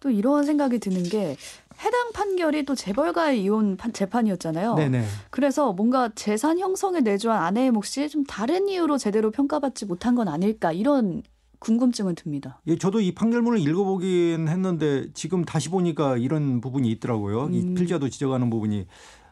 또 0.00 0.10
이런 0.10 0.44
생각이 0.44 0.78
드는 0.80 1.04
게 1.04 1.36
해당 1.82 2.12
판결이 2.12 2.64
또 2.64 2.74
재벌가의 2.74 3.42
이혼 3.42 3.76
판- 3.76 3.92
재판이었잖아요. 3.92 4.74
네네. 4.74 5.04
그래서 5.30 5.72
뭔가 5.72 6.10
재산 6.14 6.58
형성에 6.58 7.00
내조한 7.00 7.42
아내의 7.42 7.70
몫이 7.70 8.08
좀 8.08 8.24
다른 8.24 8.68
이유로 8.68 8.98
제대로 8.98 9.30
평가받지 9.30 9.86
못한 9.86 10.14
건 10.14 10.28
아닐까 10.28 10.72
이런 10.72 11.22
궁금증은 11.58 12.14
듭니다. 12.14 12.60
예, 12.66 12.76
저도 12.76 13.00
이 13.00 13.14
판결문을 13.14 13.58
읽어보긴 13.58 14.48
했는데 14.48 15.06
지금 15.14 15.44
다시 15.44 15.70
보니까 15.70 16.16
이런 16.18 16.60
부분이 16.60 16.90
있더라고요. 16.92 17.48
이 17.50 17.60
음. 17.60 17.74
필자도 17.74 18.08
지적하는 18.10 18.50
부분이 18.50 18.86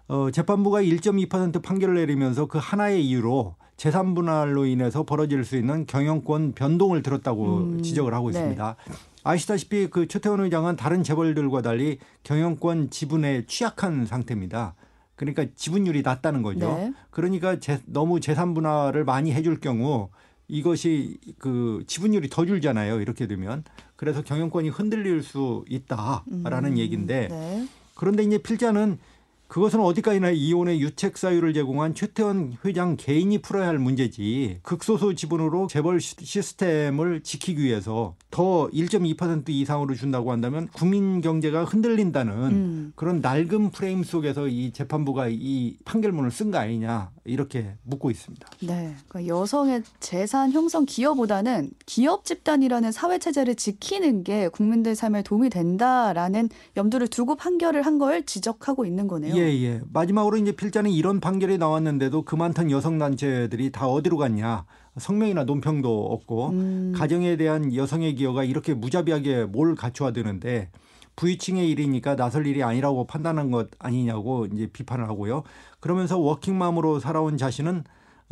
어, 0.09 0.31
재판부가 0.31 0.83
1.2% 0.83 1.63
판결을 1.63 1.95
내리면서 1.97 2.47
그 2.47 2.59
하나의 2.61 3.07
이유로 3.07 3.57
재산 3.77 4.15
분할로 4.15 4.65
인해서 4.67 5.03
벌어질 5.05 5.45
수 5.45 5.57
있는 5.57 5.87
경영권 5.87 6.53
변동을 6.53 7.03
들었다고 7.03 7.57
음, 7.59 7.83
지적을 7.83 8.15
하고 8.15 8.31
네. 8.31 8.39
있습니다. 8.39 8.77
아시다시피 9.25 9.89
그 9.89 10.09
최태원 10.09 10.41
의장은 10.41 10.77
다른 10.77 11.03
재벌들과 11.03 11.63
달리 11.63 11.99
경영권 12.25 12.91
지분에 12.91 13.45
취약한 13.47 14.07
상태입니다. 14.07 14.75
그러니까 15.15 15.47
지분율이 15.55 16.03
낮다는 16.03 16.43
거죠. 16.43 16.75
네. 16.77 16.93
그러니까 17.11 17.61
재- 17.61 17.81
너무 17.87 18.21
재산 18.21 18.55
분할을 18.55 19.05
많이 19.05 19.33
해줄 19.33 19.61
경우 19.61 20.09
이것이 20.49 21.19
그 21.39 21.85
지분율이 21.87 22.29
더 22.29 22.45
줄잖아요. 22.45 23.01
이렇게 23.01 23.27
되면 23.27 23.63
그래서 23.97 24.23
경영권이 24.23 24.69
흔들릴 24.71 25.23
수 25.23 25.65
있다라는 25.69 26.73
음, 26.73 26.79
얘기인데 26.79 27.29
네. 27.29 27.69
그런데 27.95 28.25
이제 28.25 28.39
필자는 28.39 28.99
그것은 29.53 29.81
어디까지나 29.81 30.31
이혼의 30.31 30.81
유책 30.81 31.19
사유를 31.19 31.53
제공한 31.53 31.95
최태원 31.95 32.57
회장 32.65 32.97
개인이 32.97 33.37
풀어야 33.43 33.69
할 33.69 33.79
문제지 33.79 34.61
극소수 34.63 35.15
지분으로 35.15 35.67
재벌 35.67 36.01
시- 36.01 36.17
시스템을 36.19 37.21
지키기 37.23 37.63
위해서 37.63 38.15
더 38.31 38.71
1.2% 38.73 39.51
이상으로 39.51 39.95
준다고 39.95 40.33
한다면 40.33 40.69
국민 40.73 41.21
경제가 41.21 41.65
흔들린다는 41.65 42.33
음. 42.33 42.93
그런 42.97 43.21
낡은 43.21 43.73
프레임 43.73 44.05
속에서 44.05 44.49
이 44.49 44.73
재판부가 44.73 45.29
이 45.29 45.77
판결문을 45.85 46.31
쓴 46.31 46.51
거 46.51 46.57
아니냐 46.57 47.11
이렇게 47.25 47.77
묻고 47.85 48.11
있습니다. 48.11 48.49
네. 48.63 48.95
그러니까 49.09 49.33
여성의 49.33 49.83
재산 50.01 50.51
형성 50.53 50.85
기여보다는 50.85 51.71
기업 51.87 52.25
집단이라는 52.25 52.91
사회 52.91 53.19
체제를 53.19 53.55
지키는 53.55 54.25
게 54.25 54.49
국민들 54.49 54.97
삶에 54.97 55.23
도움이 55.23 55.51
된다라는 55.51 56.49
염두를 56.77 57.09
두고 57.09 57.37
판결을 57.37 57.83
한 57.83 57.93
걸 58.03 58.25
지적하고 58.25 58.85
있는 58.87 59.07
거네요. 59.07 59.37
예, 59.37 59.41
예. 59.63 59.81
마지막으로 59.93 60.39
이제 60.39 60.51
필자는 60.51 60.91
이런 60.91 61.21
판결이 61.21 61.59
나왔는데도 61.59 62.23
그 62.23 62.35
많던 62.35 62.71
여성 62.71 62.99
단체들이 62.99 63.71
다 63.71 63.87
어디로 63.87 64.17
갔냐? 64.17 64.65
성명이나 64.99 65.45
논평도 65.45 66.07
없고 66.07 66.49
음. 66.49 66.93
가정에 66.97 67.37
대한 67.37 67.75
여성의 67.75 68.15
기여가 68.17 68.45
이렇게 68.45 68.75
무자비하게 68.75 69.45
뭘 69.45 69.75
갖춰야 69.77 70.13
되는데 70.13 70.71
부위층의 71.17 71.69
일이니까 71.71 72.17
나설 72.17 72.47
일이 72.47 72.63
아니라고 72.63 73.07
판단한 73.07 73.51
것 73.51 73.69
아니냐고 73.79 74.47
이제 74.47 74.67
비판을 74.67 75.09
하고요. 75.09 75.43
그러면서 75.81 76.19
워킹맘으로 76.19 77.01
살아온 77.01 77.37
자신은 77.37 77.85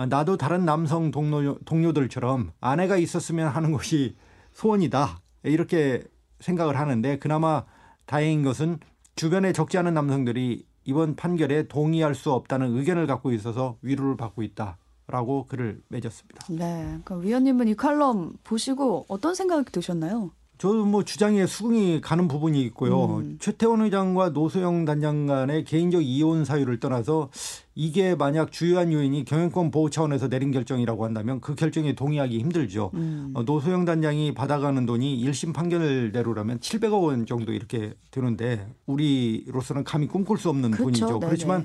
나도 0.09 0.37
다른 0.37 0.65
남성 0.65 1.11
동료, 1.11 1.59
동료들처럼 1.65 2.53
아내가 2.61 2.97
있었으면 2.97 3.49
하는 3.49 3.73
것이 3.73 4.17
소원이다. 4.55 5.21
이렇게 5.43 6.03
생각을 6.41 6.79
하는데 6.79 7.19
그나마 7.19 7.65
다행인 8.07 8.43
것은 8.43 8.79
주변에 9.15 9.53
적지 9.53 9.77
않은 9.79 9.93
남성들이 9.95 10.65
이번 10.85 11.15
판결에 11.15 11.69
동의할 11.69 12.15
수 12.15 12.33
없다는 12.33 12.77
의견을 12.77 13.07
갖고 13.07 13.33
있어서 13.33 13.77
위로를 13.83 14.17
받고 14.17 14.43
있다 14.43 14.79
라고 15.07 15.45
글을 15.47 15.83
맺었습니다. 15.89 16.47
네. 16.51 16.83
그러니까 16.85 17.17
위원님은 17.17 17.69
이 17.69 17.75
칼럼 17.75 18.33
보시고 18.45 19.07
어떤 19.09 19.35
생각이 19.35 19.71
드셨나요? 19.71 20.31
저도 20.61 20.85
뭐 20.85 21.03
주장에 21.05 21.47
수긍이 21.47 22.03
가는 22.03 22.29
부분이 22.29 22.61
있고요. 22.65 23.17
음. 23.17 23.39
최태원 23.41 23.81
의장과 23.81 24.29
노소영 24.31 24.85
단장 24.85 25.25
간의 25.25 25.65
개인적 25.65 26.03
이혼 26.05 26.45
사유를 26.45 26.81
떠나서 26.81 27.31
이게 27.75 28.15
만약 28.15 28.53
주요한 28.53 28.93
요인이 28.93 29.25
경영권 29.25 29.71
보호 29.71 29.89
차원에서 29.89 30.29
내린 30.29 30.51
결정이라고 30.51 31.03
한다면 31.03 31.41
그 31.41 31.55
결정에 31.55 31.95
동의하기 31.95 32.39
힘들죠. 32.39 32.91
음. 32.93 33.31
어, 33.33 33.43
노소영 33.43 33.87
단장이 33.87 34.35
받아가는 34.35 34.85
돈이 34.85 35.25
1심 35.25 35.55
판결대로라면 35.55 36.59
700억 36.59 37.05
원 37.05 37.25
정도 37.25 37.55
이렇게 37.55 37.95
되는데 38.11 38.71
우리로서는 38.85 39.85
감히 39.85 40.09
꿈꿀 40.09 40.37
수 40.37 40.51
없는 40.51 40.73
그렇죠. 40.73 40.85
돈이죠. 40.85 41.21
그렇지만 41.21 41.65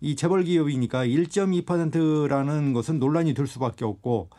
이 0.00 0.16
재벌 0.16 0.42
기업이니까 0.42 1.06
1.2%라는 1.06 2.72
것은 2.72 2.98
논란이 2.98 3.34
될 3.34 3.46
수밖에 3.46 3.84
없고 3.84 4.30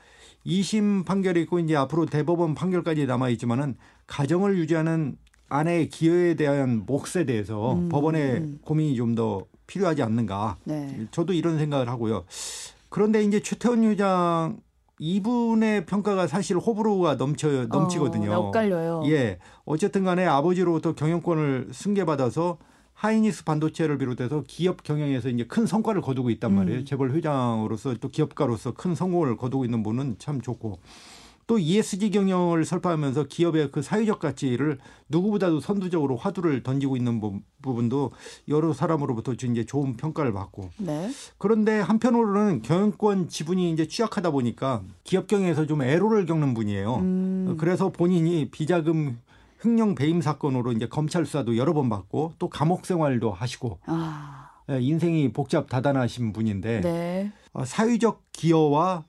2심 0.46 1.06
판결이 1.06 1.42
있고 1.44 1.60
이제 1.60 1.76
앞으로 1.76 2.06
대법원 2.06 2.56
판결까지 2.56 3.06
남아 3.06 3.30
있지만은 3.30 3.76
가정을 4.08 4.58
유지하는 4.58 5.18
아내의 5.50 5.90
기여에 5.90 6.36
대한 6.36 6.84
몫에 6.86 7.26
대해서 7.26 7.74
음, 7.74 7.90
법원의 7.90 8.32
음. 8.34 8.60
고민이 8.64 8.96
좀 8.96 9.16
더 9.16 9.46
필요하지 9.68 10.04
않는가. 10.04 10.58
네. 10.66 11.08
저도 11.12 11.34
이런 11.34 11.58
생각을 11.58 11.90
하고요. 11.90 12.26
그런데 12.90 13.24
이제 13.24 13.40
최태원 13.40 13.84
회장 13.84 14.60
이분의 15.00 15.86
평가가 15.86 16.28
사실 16.28 16.58
호불호가 16.58 17.16
넘쳐 17.16 17.66
넘치거든요. 17.66 18.32
어, 18.32 18.38
엇갈려요. 18.48 19.04
예. 19.08 19.40
어쨌든 19.66 20.04
간에 20.04 20.26
아버지로부터 20.26 20.94
경영권을 20.94 21.70
승계받아서 21.72 22.58
하이니스 23.08 23.44
반도체를 23.44 23.98
비롯해서 23.98 24.46
기업 24.48 24.82
경영에서 24.82 25.28
이제 25.28 25.44
큰 25.44 25.66
성과를 25.66 26.02
거두고 26.02 26.30
있단 26.30 26.56
말이에요. 26.56 26.80
음. 26.80 26.86
재벌 26.86 27.12
회장으로서 27.12 27.96
또 28.00 28.08
기업가로서 28.08 28.72
큰 28.72 28.96
성공을 28.96 29.36
거두고 29.36 29.66
있는 29.66 29.84
분은 29.84 30.16
참 30.20 30.40
좋고 30.40 30.80
또 31.46 31.60
ESG 31.60 32.12
경영을 32.12 32.64
설파하면서 32.64 33.26
기업의 33.26 33.72
그 33.74 33.82
사회적 33.82 34.20
가치를 34.22 34.78
누구보다도 35.10 35.60
선두적으로 35.60 36.16
화두를 36.16 36.64
던지고 36.64 36.96
있는 36.96 37.20
부- 37.20 37.42
부분도 37.62 38.12
여러 38.48 38.72
사람으로부터 38.72 39.34
이제 39.34 39.66
좋은 39.66 39.98
평가를 39.98 40.32
받고 40.32 40.70
네. 40.78 41.12
그런데 41.38 41.82
한편으로는 41.82 42.62
경영권 42.62 43.28
지분이 43.28 43.70
이제 43.74 43.86
취약하다 43.86 44.32
보니까 44.32 44.82
기업 45.04 45.28
경영에서 45.28 45.66
좀 45.66 45.82
애로를 45.82 46.26
겪는 46.26 46.54
분이에요. 46.54 46.96
음. 46.96 47.58
그래서 47.60 47.90
본인이 47.90 48.50
비자금 48.50 49.20
횡령 49.64 49.96
배임 49.96 50.22
사건으로 50.22 50.72
이제 50.72 50.88
검찰 50.88 51.26
수사도 51.26 51.58
여러 51.58 51.74
번 51.74 51.90
받고 51.90 52.34
또 52.40 52.50
감옥 52.50 52.86
생활도 52.86 53.32
하시고 53.32 53.80
아. 53.86 54.50
예, 54.70 54.80
인생이 54.82 55.34
복잡 55.34 55.70
다단하신 55.70 56.32
분인데 56.34 56.82
네. 56.82 57.32
어, 57.52 57.66
사회적 57.66 58.22
기여와 58.32 59.04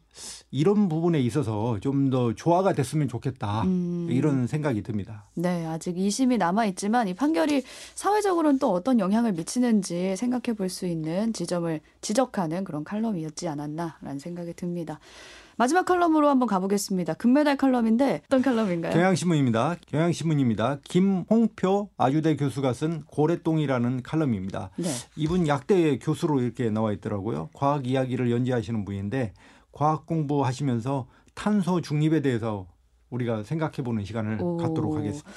이런 0.52 0.88
부분에 0.88 1.18
있어서 1.20 1.78
좀 1.80 2.10
더 2.10 2.32
조화가 2.34 2.74
됐으면 2.74 3.08
좋겠다 3.08 3.62
음. 3.62 4.06
이런 4.10 4.46
생각이 4.46 4.82
듭니다. 4.82 5.24
네, 5.34 5.66
아직 5.66 5.96
2심이 5.96 6.38
남아 6.38 6.66
있지만 6.66 7.08
이 7.08 7.14
판결이 7.14 7.62
사회적으로는 7.96 8.58
또 8.60 8.70
어떤 8.72 9.00
영향을 9.00 9.32
미치는지 9.32 10.14
생각해 10.16 10.56
볼 10.56 10.68
수 10.68 10.86
있는 10.86 11.32
지점을 11.32 11.80
지적하는 12.00 12.62
그런 12.64 12.84
칼럼이었지 12.84 13.48
않았나라는 13.48 14.18
생각이 14.20 14.54
듭니다. 14.54 15.00
마지막 15.56 15.84
칼럼으로 15.84 16.28
한번 16.28 16.48
가보겠습니다. 16.48 17.14
금메달 17.14 17.56
칼럼인데 17.56 18.22
어떤 18.26 18.42
칼럼인가요? 18.42 18.92
경향신문입니다. 18.92 19.76
경향신문입니다. 19.86 20.78
김홍표 20.84 21.90
아주대 21.96 22.36
교수가 22.36 22.72
쓴 22.72 23.02
고래똥이라는 23.06 24.02
칼럼입니다. 24.02 24.70
네. 24.76 24.88
이분 25.16 25.46
약대 25.46 25.98
교수로 25.98 26.40
이렇게 26.40 26.70
나와 26.70 26.92
있더라고요. 26.92 27.50
과학 27.52 27.86
이야기를 27.86 28.30
연재하시는 28.30 28.84
분인데 28.84 29.32
과학 29.72 30.06
공부하시면서 30.06 31.06
탄소 31.34 31.80
중립에 31.80 32.20
대해서 32.20 32.66
우리가 33.10 33.42
생각해 33.42 33.76
보는 33.84 34.04
시간을 34.04 34.38
오. 34.40 34.56
갖도록 34.56 34.96
하겠습니다. 34.96 35.30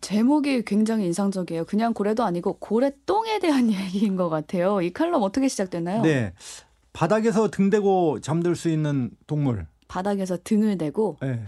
제목이 0.00 0.62
굉장히 0.64 1.06
인상적이에요. 1.06 1.64
그냥 1.66 1.92
고래도 1.92 2.24
아니고 2.24 2.54
고래똥에 2.54 3.38
대한 3.38 3.70
얘기인 3.72 4.16
것 4.16 4.28
같아요. 4.28 4.80
이 4.80 4.92
칼럼 4.92 5.22
어떻게 5.22 5.48
시작됐나요? 5.48 6.02
네. 6.02 6.32
바닥에서 6.92 7.48
등 7.50 7.70
대고 7.70 8.20
잠들 8.20 8.56
수 8.56 8.68
있는 8.68 9.10
동물. 9.26 9.66
바닥에서 9.88 10.38
등을 10.42 10.78
대고 10.78 11.18
예. 11.24 11.42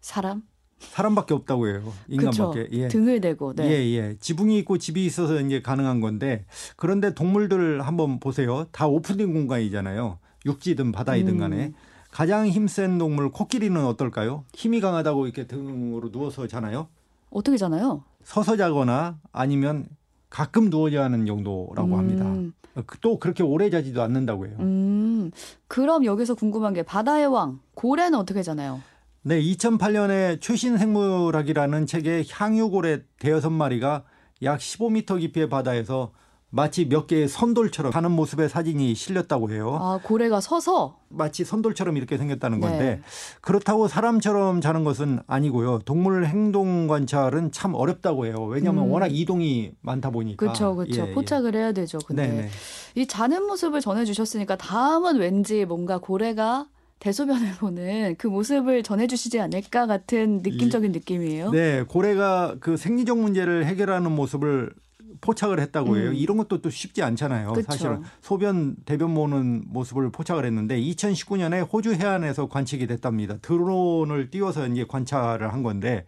사람 0.00 0.42
사람밖에 0.78 1.34
없다고 1.34 1.68
해요. 1.68 1.92
인간밖에. 2.08 2.68
예. 2.72 2.88
등을 2.88 3.20
대고 3.20 3.54
네. 3.54 3.64
예, 3.70 3.92
예. 3.94 4.16
지붕이 4.20 4.58
있고 4.60 4.78
집이 4.78 5.04
있어서 5.06 5.40
이제 5.40 5.62
가능한 5.62 6.00
건데 6.00 6.44
그런데 6.76 7.14
동물들 7.14 7.82
한번 7.86 8.20
보세요. 8.20 8.66
다 8.72 8.86
오픈된 8.86 9.32
공간이잖아요. 9.32 10.18
육지든 10.46 10.92
바다이든 10.92 11.34
음. 11.34 11.38
간에. 11.38 11.72
가장 12.10 12.46
힘센 12.46 12.96
동물 12.98 13.30
코끼리는 13.30 13.82
어떨까요? 13.84 14.44
힘이 14.54 14.80
강하다고 14.80 15.26
이렇게 15.26 15.46
등으로 15.46 16.12
누워서 16.12 16.46
자나요? 16.46 16.88
어떻게 17.30 17.56
자나요? 17.56 18.04
서서 18.22 18.56
자거나 18.56 19.18
아니면 19.32 19.88
가끔 20.34 20.68
누워 20.68 20.90
자는 20.90 21.26
정도라고 21.26 21.96
합니다. 21.96 22.24
음, 22.24 22.52
그- 22.86 22.98
또 22.98 23.20
그렇게 23.20 23.44
오래 23.44 23.70
자지도 23.70 24.02
않는다고 24.02 24.48
해요. 24.48 24.56
음, 24.58 25.30
그럼 25.68 26.04
여기서 26.04 26.34
궁금한 26.34 26.74
게 26.74 26.82
바다의 26.82 27.28
왕 27.28 27.60
고래는 27.74 28.18
어떻게 28.18 28.42
자나요? 28.42 28.80
네, 29.22 29.40
2008년에 29.40 30.40
최신 30.40 30.76
생물학이라는 30.76 31.86
책에 31.86 32.24
향유고래 32.28 33.02
대여섯 33.20 33.52
마리가 33.52 34.02
약 34.42 34.58
15m 34.58 35.20
깊이의 35.20 35.48
바다에서 35.48 36.10
마치 36.54 36.88
몇 36.88 37.08
개의 37.08 37.26
선돌처럼 37.26 37.90
가는 37.90 38.12
모습의 38.12 38.48
사진이 38.48 38.94
실렸다고 38.94 39.50
해요. 39.50 39.76
아 39.80 39.98
고래가 40.00 40.40
서서 40.40 41.00
마치 41.08 41.44
선돌처럼 41.44 41.96
이렇게 41.96 42.16
생겼다는 42.16 42.60
네. 42.60 42.66
건데 42.66 43.00
그렇다고 43.40 43.88
사람처럼 43.88 44.60
자는 44.60 44.84
것은 44.84 45.18
아니고요. 45.26 45.80
동물 45.80 46.26
행동 46.26 46.86
관찰은 46.86 47.50
참 47.50 47.74
어렵다고 47.74 48.26
해요. 48.26 48.36
왜냐하면 48.48 48.84
음. 48.84 48.92
워낙 48.92 49.08
이동이 49.08 49.72
많다 49.80 50.10
보니까. 50.10 50.36
그렇죠, 50.36 50.76
그렇죠. 50.76 51.02
예, 51.02 51.08
예. 51.08 51.12
포착을 51.12 51.56
해야 51.56 51.72
되죠. 51.72 51.98
근데 52.06 52.28
네네. 52.28 52.48
이 52.94 53.06
자는 53.08 53.42
모습을 53.48 53.80
전해주셨으니까 53.80 54.54
다음은 54.54 55.16
왠지 55.16 55.64
뭔가 55.64 55.98
고래가 55.98 56.68
대소변을 57.00 57.54
보는 57.58 58.14
그 58.16 58.28
모습을 58.28 58.84
전해주시지 58.84 59.40
않을까 59.40 59.86
같은 59.88 60.40
느낌적인 60.44 60.92
느낌이에요. 60.92 61.50
네, 61.50 61.82
고래가 61.82 62.54
그 62.60 62.76
생리적 62.76 63.18
문제를 63.18 63.66
해결하는 63.66 64.12
모습을 64.12 64.72
포착을 65.20 65.60
했다고 65.60 65.96
해요. 65.96 66.10
음. 66.10 66.14
이런 66.14 66.36
것도 66.36 66.60
또 66.60 66.70
쉽지 66.70 67.02
않잖아요. 67.02 67.52
그쵸. 67.52 67.70
사실은 67.70 68.02
소변 68.20 68.76
대변 68.84 69.12
모는 69.12 69.64
모습을 69.66 70.10
포착을 70.10 70.44
했는데 70.44 70.80
2019년에 70.80 71.66
호주 71.72 71.94
해안에서 71.94 72.48
관측이 72.48 72.86
됐답니다. 72.86 73.38
드론을 73.38 74.30
띄워서 74.30 74.68
이제 74.68 74.84
관찰을 74.86 75.52
한 75.52 75.62
건데 75.62 76.04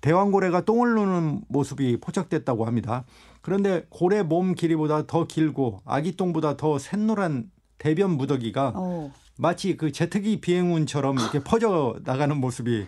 대왕고래가 0.00 0.62
똥을 0.62 0.94
누는 0.94 1.42
모습이 1.48 1.98
포착됐다고 2.00 2.66
합니다. 2.66 3.04
그런데 3.40 3.86
고래 3.88 4.22
몸 4.22 4.54
길이보다 4.54 5.06
더 5.06 5.26
길고 5.26 5.80
아기 5.84 6.16
똥보다 6.16 6.56
더 6.56 6.78
샛노란 6.78 7.50
대변 7.78 8.10
무더기가 8.12 8.72
어, 8.76 9.12
마치 9.38 9.76
그 9.76 9.92
제트기 9.92 10.40
비행운처럼 10.40 11.18
이렇게 11.18 11.38
퍼져 11.40 11.96
나가는 12.04 12.36
모습이 12.36 12.86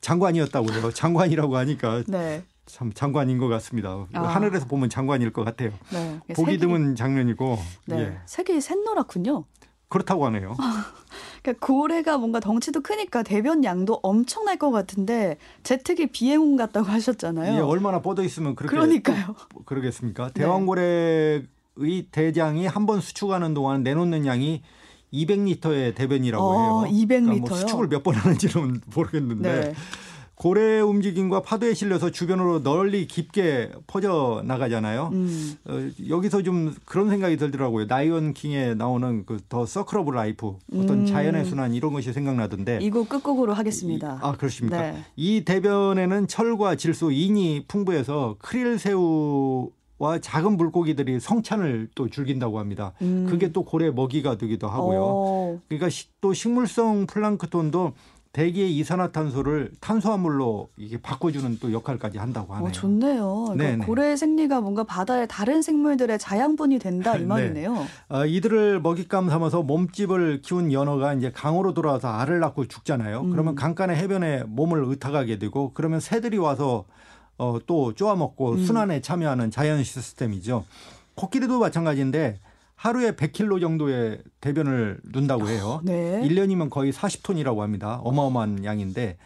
장관이었다고 0.00 0.72
해요. 0.72 0.90
장관이라고 0.92 1.56
하니까 1.56 2.04
네, 2.06 2.44
참 2.66 2.92
장관인 2.92 3.38
것 3.38 3.46
같습니다. 3.48 4.06
아. 4.12 4.22
하늘에서 4.22 4.66
보면 4.66 4.90
장관일 4.90 5.32
것 5.32 5.44
같아요. 5.44 5.70
네. 5.92 6.20
보기 6.34 6.56
색이- 6.56 6.60
드문 6.60 6.96
장면이고 6.96 7.58
네, 7.86 7.98
예. 8.00 8.18
색이 8.26 8.60
샛노랗군요. 8.60 9.44
그렇다고 9.88 10.26
하네요. 10.26 10.56
그러니까 11.42 11.64
고래가 11.64 12.18
뭔가 12.18 12.40
덩치도 12.40 12.80
크니까 12.82 13.22
대변 13.22 13.62
양도 13.62 14.00
엄청날 14.02 14.58
것 14.58 14.72
같은데 14.72 15.36
제트기 15.62 16.08
비행운 16.08 16.56
같다고 16.56 16.86
하셨잖아요. 16.88 17.54
예, 17.56 17.60
얼마나 17.60 18.02
뻗어 18.02 18.24
있으면 18.24 18.56
그렇게 18.56 18.74
그러니까요. 18.74 19.36
또 19.54 19.62
그러겠습니까? 19.64 20.26
네. 20.30 20.40
대왕고래의 20.40 21.46
대장이 22.10 22.66
한 22.66 22.84
번 22.86 23.00
수축하는 23.00 23.54
동안 23.54 23.84
내놓는 23.84 24.26
양이 24.26 24.62
200리터의 25.12 25.94
대변이라고 25.94 26.44
어, 26.44 26.84
해요. 26.84 26.92
200 26.92 27.22
그러니까 27.22 27.48
뭐? 27.48 27.56
수축을 27.58 27.86
몇 27.86 28.02
번 28.02 28.16
하는지는 28.16 28.80
모르겠는데 28.92 29.60
네. 29.66 29.74
고래의 30.36 30.82
움직임과 30.82 31.40
파도에 31.40 31.72
실려서 31.72 32.10
주변으로 32.10 32.62
널리 32.62 33.06
깊게 33.06 33.70
퍼져 33.86 34.42
나가잖아요. 34.44 35.08
음, 35.14 35.54
어, 35.64 35.72
여기서 36.10 36.42
좀 36.42 36.74
그런 36.84 37.08
생각이 37.08 37.38
들더라고요. 37.38 37.86
라이언 37.86 38.34
킹에 38.34 38.74
나오는 38.74 39.24
그 39.24 39.38
the 39.48 39.64
circle 39.64 39.98
of 39.98 40.10
life 40.10 40.56
어떤 40.74 41.00
음. 41.00 41.06
자연의 41.06 41.44
순환 41.46 41.72
이런 41.72 41.92
것이 41.92 42.12
생각나던데. 42.12 42.80
이곡 42.82 43.08
끝곡으로 43.08 43.54
하겠습니다. 43.54 44.18
아 44.22 44.32
그렇습니까? 44.32 44.80
네. 44.80 45.04
이 45.16 45.44
대변에는 45.44 46.26
철과 46.28 46.74
질소, 46.74 47.12
인이 47.12 47.64
풍부해서 47.68 48.36
크릴 48.40 48.78
새우 48.78 49.70
와 49.98 50.18
작은 50.18 50.58
물고기들이 50.58 51.18
성찬을 51.20 51.88
또 51.94 52.10
즐긴다고 52.10 52.58
합니다. 52.58 52.92
음. 53.00 53.26
그게 53.30 53.52
또 53.52 53.64
고래 53.64 53.90
먹이가 53.90 54.36
되기도 54.36 54.68
하고요. 54.68 55.00
어, 55.02 55.60
그러니까 55.68 55.88
시- 55.88 56.08
또 56.20 56.34
식물성 56.34 57.06
플랑크톤도 57.06 57.94
대기의 58.36 58.76
이산화탄소를 58.76 59.70
탄수화물로 59.80 60.68
이게 60.76 61.00
바꿔주는 61.00 61.58
또 61.58 61.72
역할까지 61.72 62.18
한다고 62.18 62.52
하네요. 62.52 62.68
어, 62.68 62.70
좋네요. 62.70 63.44
그러니까. 63.54 63.86
고래 63.86 64.14
생리가 64.14 64.60
뭔가 64.60 64.84
바다의 64.84 65.26
다른 65.26 65.62
생물들의 65.62 66.18
자양분이 66.18 66.78
된다 66.78 67.16
이 67.16 67.20
네. 67.20 67.24
말이네요. 67.24 67.86
어, 68.10 68.26
이들을 68.26 68.82
먹잇감 68.82 69.30
삼아서 69.30 69.62
몸집을 69.62 70.42
키운 70.42 70.70
연어가 70.70 71.14
이제 71.14 71.32
강으로 71.32 71.72
돌아와서 71.72 72.08
알을 72.08 72.40
낳고 72.40 72.66
죽잖아요. 72.66 73.22
음. 73.22 73.30
그러면 73.30 73.54
강간의 73.54 73.96
해변에 73.96 74.42
몸을 74.46 74.84
의탁하게 74.84 75.38
되고 75.38 75.72
그러면 75.72 76.00
새들이 76.00 76.36
와서 76.36 76.84
어, 77.38 77.56
또 77.66 77.94
쪼아먹고 77.94 78.52
음. 78.52 78.64
순환에 78.66 79.00
참여하는 79.00 79.50
자연 79.50 79.82
시스템이죠. 79.82 80.66
코끼리도 81.14 81.58
마찬가지인데 81.58 82.38
하루에 82.76 83.12
100kg 83.12 83.60
정도의 83.60 84.22
대변을 84.40 85.00
둔다고 85.12 85.48
해요. 85.48 85.80
네. 85.82 86.20
1년이면 86.22 86.70
거의 86.70 86.92
40톤이라고 86.92 87.58
합니다. 87.58 88.00
어마어마한 88.04 88.64
양인데 88.64 89.16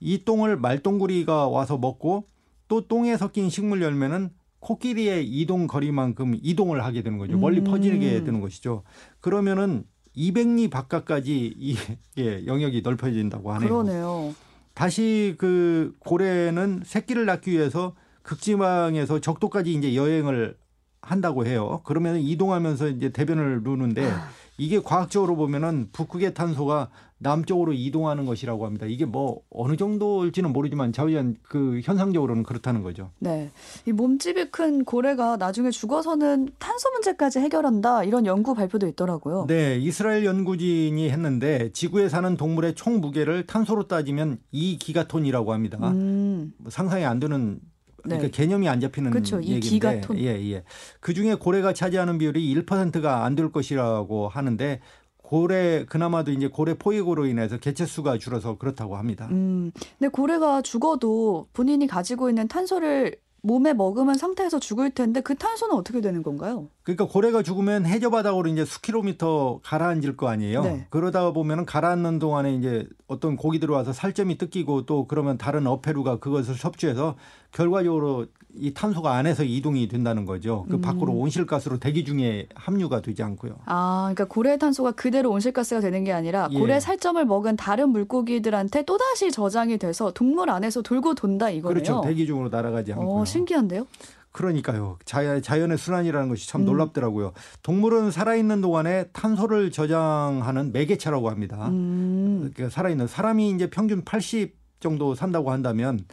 이 0.00 0.24
똥을 0.24 0.56
말똥구리가 0.56 1.48
와서 1.48 1.78
먹고 1.78 2.26
또 2.66 2.88
똥에 2.88 3.16
섞인 3.16 3.50
식물 3.50 3.82
열매는 3.82 4.30
코끼리의 4.60 5.26
이동 5.26 5.66
거리만큼 5.66 6.38
이동을 6.42 6.82
하게 6.82 7.02
되는 7.02 7.18
거죠. 7.18 7.36
멀리 7.36 7.58
음. 7.58 7.64
퍼지게 7.64 8.24
되는 8.24 8.40
것이죠. 8.40 8.82
그러면은 9.20 9.84
200리 10.16 10.70
바깥까지 10.70 11.54
이 11.58 11.76
예, 12.18 12.46
영역이 12.46 12.80
넓혀진다고 12.82 13.52
하네요. 13.52 13.68
그러네요. 13.68 14.34
다시 14.72 15.34
그 15.36 15.94
고래는 15.98 16.82
새끼를 16.84 17.26
낳기 17.26 17.50
위해서 17.50 17.94
극지방에서 18.22 19.20
적도까지 19.20 19.74
이제 19.74 19.94
여행을 19.94 20.56
한다고 21.04 21.46
해요. 21.46 21.80
그러면 21.84 22.18
이동하면서 22.18 22.88
이제 22.88 23.08
대변을 23.10 23.62
누는데 23.62 24.10
아. 24.10 24.28
이게 24.56 24.80
과학적으로 24.80 25.36
보면은 25.36 25.88
북극의 25.92 26.34
탄소가 26.34 26.88
남쪽으로 27.18 27.72
이동하는 27.72 28.26
것이라고 28.26 28.66
합니다. 28.66 28.86
이게 28.86 29.04
뭐 29.04 29.40
어느 29.50 29.76
정도일지는 29.76 30.52
모르지만 30.52 30.92
자연 30.92 31.36
그 31.42 31.80
현상적으로는 31.82 32.42
그렇다는 32.42 32.82
거죠. 32.82 33.10
네. 33.18 33.50
이 33.86 33.92
몸집이 33.92 34.50
큰 34.50 34.84
고래가 34.84 35.36
나중에 35.36 35.70
죽어서는 35.70 36.50
탄소 36.58 36.90
문제까지 36.90 37.38
해결한다 37.38 38.04
이런 38.04 38.26
연구 38.26 38.54
발표도 38.54 38.86
있더라고요. 38.88 39.46
네, 39.48 39.78
이스라엘 39.78 40.24
연구진이 40.24 41.08
했는데 41.10 41.70
지구에 41.72 42.08
사는 42.08 42.36
동물의 42.36 42.74
총 42.74 43.00
무게를 43.00 43.46
탄소로 43.46 43.88
따지면 43.88 44.38
2기가톤이라고 44.52 45.48
합니다. 45.48 45.78
음. 45.90 46.52
뭐 46.58 46.70
상상이 46.70 47.04
안 47.04 47.20
되는 47.20 47.58
그러니까 48.04 48.26
네. 48.26 48.30
개념이 48.30 48.68
안 48.68 48.80
잡히는 48.80 49.12
이 49.42 49.52
얘기인데 49.54 49.60
기가톤. 49.60 50.18
예, 50.18 50.26
예. 50.52 50.62
그중에 51.00 51.34
고래가 51.34 51.72
차지하는 51.72 52.18
비율이 52.18 52.54
1%가 52.64 53.24
안 53.24 53.34
될 53.34 53.50
것이라고 53.50 54.28
하는데 54.28 54.80
고래 55.16 55.84
그나마도 55.86 56.30
이제 56.30 56.46
고래 56.48 56.74
포획으로 56.74 57.26
인해서 57.26 57.56
개체 57.58 57.84
수가 57.86 58.18
줄어서 58.18 58.58
그렇다고 58.58 58.96
합니다. 58.96 59.26
음. 59.32 59.72
근데 59.98 60.08
고래가 60.10 60.62
죽어도 60.62 61.48
본인이 61.52 61.86
가지고 61.88 62.28
있는 62.28 62.46
탄소를 62.46 63.16
몸에 63.46 63.74
머금은 63.74 64.14
상태에서 64.14 64.58
죽을 64.58 64.90
텐데 64.90 65.20
그 65.20 65.34
탄소는 65.34 65.74
어떻게 65.76 66.00
되는 66.00 66.22
건가요? 66.22 66.68
그러니까 66.82 67.06
고래가 67.06 67.42
죽으면 67.42 67.84
해저 67.84 68.08
바닥으로 68.08 68.48
이제 68.48 68.64
수킬로미터 68.64 69.60
가라앉을 69.62 70.16
거 70.16 70.28
아니에요. 70.28 70.62
네. 70.62 70.86
그러다 70.88 71.30
보면은 71.32 71.66
가라앉는 71.66 72.20
동안에 72.20 72.54
이제 72.54 72.86
어떤 73.06 73.36
고기 73.36 73.58
들어와서 73.60 73.92
살점이 73.92 74.38
뜯기고 74.38 74.86
또 74.86 75.06
그러면 75.06 75.36
다른 75.36 75.66
어패류가 75.66 76.20
그것을 76.20 76.54
섭취해서 76.54 77.16
결과적으로 77.54 78.26
이 78.56 78.72
탄소가 78.74 79.14
안에서 79.14 79.42
이동이 79.42 79.88
된다는 79.88 80.26
거죠. 80.26 80.66
그 80.68 80.76
음. 80.76 80.80
밖으로 80.80 81.12
온실가스로 81.12 81.78
대기 81.78 82.04
중에 82.04 82.46
함유가 82.54 83.00
되지 83.00 83.22
않고요. 83.22 83.56
아, 83.64 84.10
그러니까 84.12 84.26
고래 84.26 84.58
탄소가 84.58 84.92
그대로 84.92 85.30
온실가스가 85.30 85.80
되는 85.80 86.04
게 86.04 86.12
아니라 86.12 86.48
예. 86.52 86.58
고래 86.58 86.78
살점을 86.78 87.24
먹은 87.24 87.56
다른 87.56 87.88
물고기들한테 87.90 88.84
또 88.84 88.98
다시 88.98 89.30
저장이 89.30 89.78
돼서 89.78 90.12
동물 90.12 90.50
안에서 90.50 90.82
돌고 90.82 91.14
돈다 91.14 91.50
이거네요. 91.50 91.74
그렇죠. 91.74 92.00
대기 92.04 92.26
중으로 92.26 92.48
날아가지 92.48 92.92
않고요. 92.92 93.08
어, 93.08 93.24
신기한데요? 93.24 93.86
그러니까요. 94.32 94.98
자, 95.04 95.40
자연의 95.40 95.78
순환이라는 95.78 96.28
것이 96.28 96.48
참 96.48 96.62
음. 96.62 96.66
놀랍더라고요. 96.66 97.32
동물은 97.62 98.10
살아있는 98.10 98.60
동안에 98.60 99.04
탄소를 99.12 99.70
저장하는 99.70 100.72
매개체라고 100.72 101.30
합니다. 101.30 101.68
음. 101.68 102.50
그러니까 102.52 102.74
살아있는 102.74 103.06
사람이 103.06 103.50
이제 103.50 103.70
평균 103.70 104.04
80 104.04 104.56
정도 104.80 105.14
산다고 105.14 105.50
한다면 105.50 106.04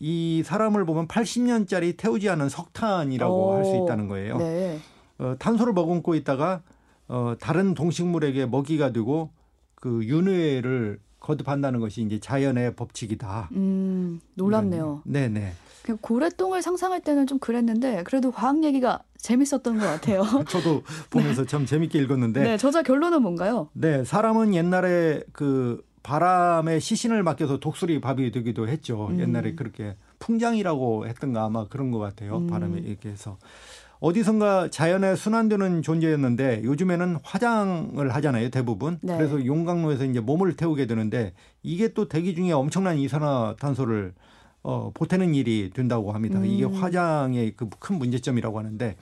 이 0.00 0.42
사람을 0.44 0.84
보면 0.84 1.08
80년짜리 1.08 1.96
태우지 1.96 2.28
않은 2.28 2.48
석탄이라고 2.48 3.34
오. 3.34 3.52
할수 3.52 3.76
있다는 3.76 4.08
거예요. 4.08 4.38
네. 4.38 4.78
어, 5.18 5.34
탄소를 5.38 5.72
머금고 5.72 6.14
있다가 6.14 6.62
어, 7.08 7.34
다른 7.40 7.74
동식물에게 7.74 8.46
먹이가 8.46 8.92
되고 8.92 9.30
그 9.74 10.04
윤회를 10.04 11.00
거듭한다는 11.20 11.80
것이 11.80 12.02
이제 12.02 12.20
자연의 12.20 12.76
법칙이다. 12.76 13.48
음, 13.52 14.20
놀랍네요. 14.34 15.02
이런- 15.04 15.32
네네. 15.32 15.52
그냥 15.82 15.98
고래똥을 16.02 16.60
상상할 16.62 17.00
때는 17.00 17.26
좀 17.26 17.38
그랬는데 17.38 18.02
그래도 18.04 18.30
과학 18.30 18.62
얘기가 18.62 19.02
재밌었던 19.16 19.78
것 19.78 19.86
같아요. 19.86 20.22
저도 20.48 20.82
보면서 21.10 21.44
참 21.46 21.64
재밌게 21.66 21.98
읽었는데 22.00 22.42
네, 22.42 22.56
저자 22.56 22.82
결론은 22.82 23.22
뭔가요? 23.22 23.68
네, 23.72 24.04
사람은 24.04 24.54
옛날에 24.54 25.22
그 25.32 25.82
바람에 26.02 26.78
시신을 26.80 27.22
맡겨서 27.22 27.58
독수리 27.60 28.00
밥이 28.00 28.30
되기도 28.30 28.68
했죠. 28.68 29.08
음. 29.08 29.20
옛날에 29.20 29.54
그렇게 29.54 29.96
풍장이라고 30.18 31.06
했던가 31.06 31.44
아마 31.44 31.66
그런 31.68 31.90
것 31.90 31.98
같아요. 31.98 32.38
음. 32.38 32.46
바람에 32.46 32.80
이렇게 32.80 33.08
해서 33.10 33.38
어디선가 34.00 34.70
자연에 34.70 35.16
순환되는 35.16 35.82
존재였는데 35.82 36.62
요즘에는 36.62 37.18
화장을 37.24 38.14
하잖아요, 38.14 38.48
대부분. 38.50 38.98
네. 39.02 39.16
그래서 39.16 39.44
용광로에서 39.44 40.04
이제 40.04 40.20
몸을 40.20 40.54
태우게 40.54 40.86
되는데 40.86 41.34
이게 41.62 41.92
또 41.94 42.08
대기 42.08 42.34
중에 42.36 42.52
엄청난 42.52 42.96
이산화탄소를 42.98 44.14
어, 44.62 44.90
보태는 44.94 45.34
일이 45.34 45.70
된다고 45.74 46.12
합니다. 46.12 46.40
이게 46.44 46.64
음. 46.64 46.74
화장의 46.74 47.52
그 47.56 47.68
큰 47.80 47.98
문제점이라고 47.98 48.58
하는데 48.58 48.96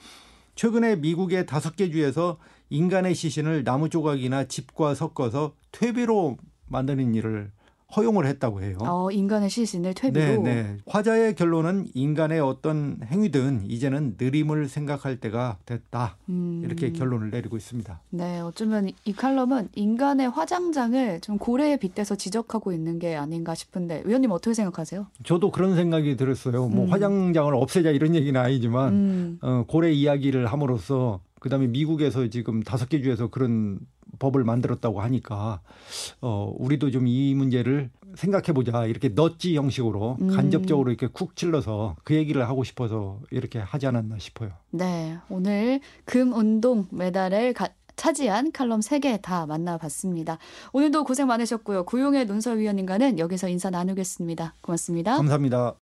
최근에 0.55 0.95
미국의 0.97 1.45
다섯 1.45 1.75
개 1.75 1.91
주에서 1.91 2.37
인간의 2.69 3.13
시신을 3.15 3.63
나무 3.63 3.89
조각이나 3.89 4.45
집과 4.45 4.95
섞어서 4.95 5.53
퇴비로 5.71 6.37
만드는 6.67 7.15
일을 7.15 7.51
허용을 7.95 8.25
했다고 8.25 8.61
해요. 8.61 8.77
어, 8.81 9.09
인간의 9.11 9.49
시신을 9.49 9.93
네, 9.93 10.01
퇴비로. 10.11 10.43
네. 10.43 10.77
화자의 10.87 11.35
결론은 11.35 11.85
인간의 11.93 12.41
어떤 12.41 12.99
행위든 13.05 13.63
이제는 13.69 14.15
느림을 14.19 14.67
생각할 14.67 15.21
때가 15.21 15.57
됐다. 15.65 16.17
음. 16.27 16.61
이렇게 16.65 16.91
결론을 16.91 17.29
내리고 17.29 17.55
있습니다. 17.55 18.01
네, 18.09 18.41
어쩌면 18.41 18.89
이 19.05 19.13
칼럼은 19.13 19.69
인간의 19.73 20.29
화장장을 20.29 21.21
좀 21.21 21.37
고래에 21.37 21.77
빗대서 21.77 22.15
지적하고 22.15 22.73
있는 22.73 22.99
게 22.99 23.15
아닌가 23.15 23.55
싶은데 23.55 24.03
위원님 24.05 24.31
어떻게 24.31 24.53
생각하세요? 24.53 25.07
저도 25.23 25.51
그런 25.51 25.75
생각이 25.75 26.17
들었어요. 26.17 26.67
뭐 26.67 26.85
음. 26.85 26.91
화장장을 26.91 27.55
없애자 27.55 27.91
이런 27.91 28.15
얘기는 28.15 28.39
아니지만 28.39 28.93
음. 28.93 29.39
어, 29.41 29.63
고래 29.65 29.91
이야기를 29.93 30.47
함으로써 30.47 31.21
그다음에 31.39 31.67
미국에서 31.67 32.27
지금 32.27 32.61
다섯 32.63 32.89
개 32.89 33.01
주에서 33.01 33.29
그런 33.29 33.79
법을 34.19 34.43
만들었다고 34.43 35.01
하니까 35.01 35.61
어, 36.21 36.53
우리도 36.57 36.91
좀 36.91 37.07
이 37.07 37.33
문제를 37.35 37.89
생각해 38.15 38.53
보자 38.53 38.85
이렇게 38.85 39.09
넛지 39.09 39.55
형식으로 39.55 40.17
음. 40.21 40.27
간접적으로 40.35 40.89
이렇게 40.89 41.07
쿡 41.07 41.35
찔러서 41.35 41.95
그 42.03 42.15
얘기를 42.15 42.47
하고 42.47 42.63
싶어서 42.63 43.19
이렇게 43.31 43.59
하지 43.59 43.85
않았나 43.87 44.17
싶어요. 44.19 44.51
네, 44.71 45.17
오늘 45.29 45.79
금 46.05 46.33
운동 46.33 46.87
메달을 46.91 47.53
가- 47.53 47.69
차지한 47.95 48.51
칼럼 48.51 48.79
3개 48.81 49.19
다 49.23 49.45
만나봤습니다. 49.47 50.37
오늘도 50.71 51.03
고생 51.03 51.25
많으셨고요. 51.27 51.83
구용의 51.85 52.25
논설위원님과는 52.27 53.17
여기서 53.19 53.49
인사 53.49 53.69
나누겠습니다. 53.71 54.53
고맙습니다. 54.61 55.17
감사합니다. 55.17 55.73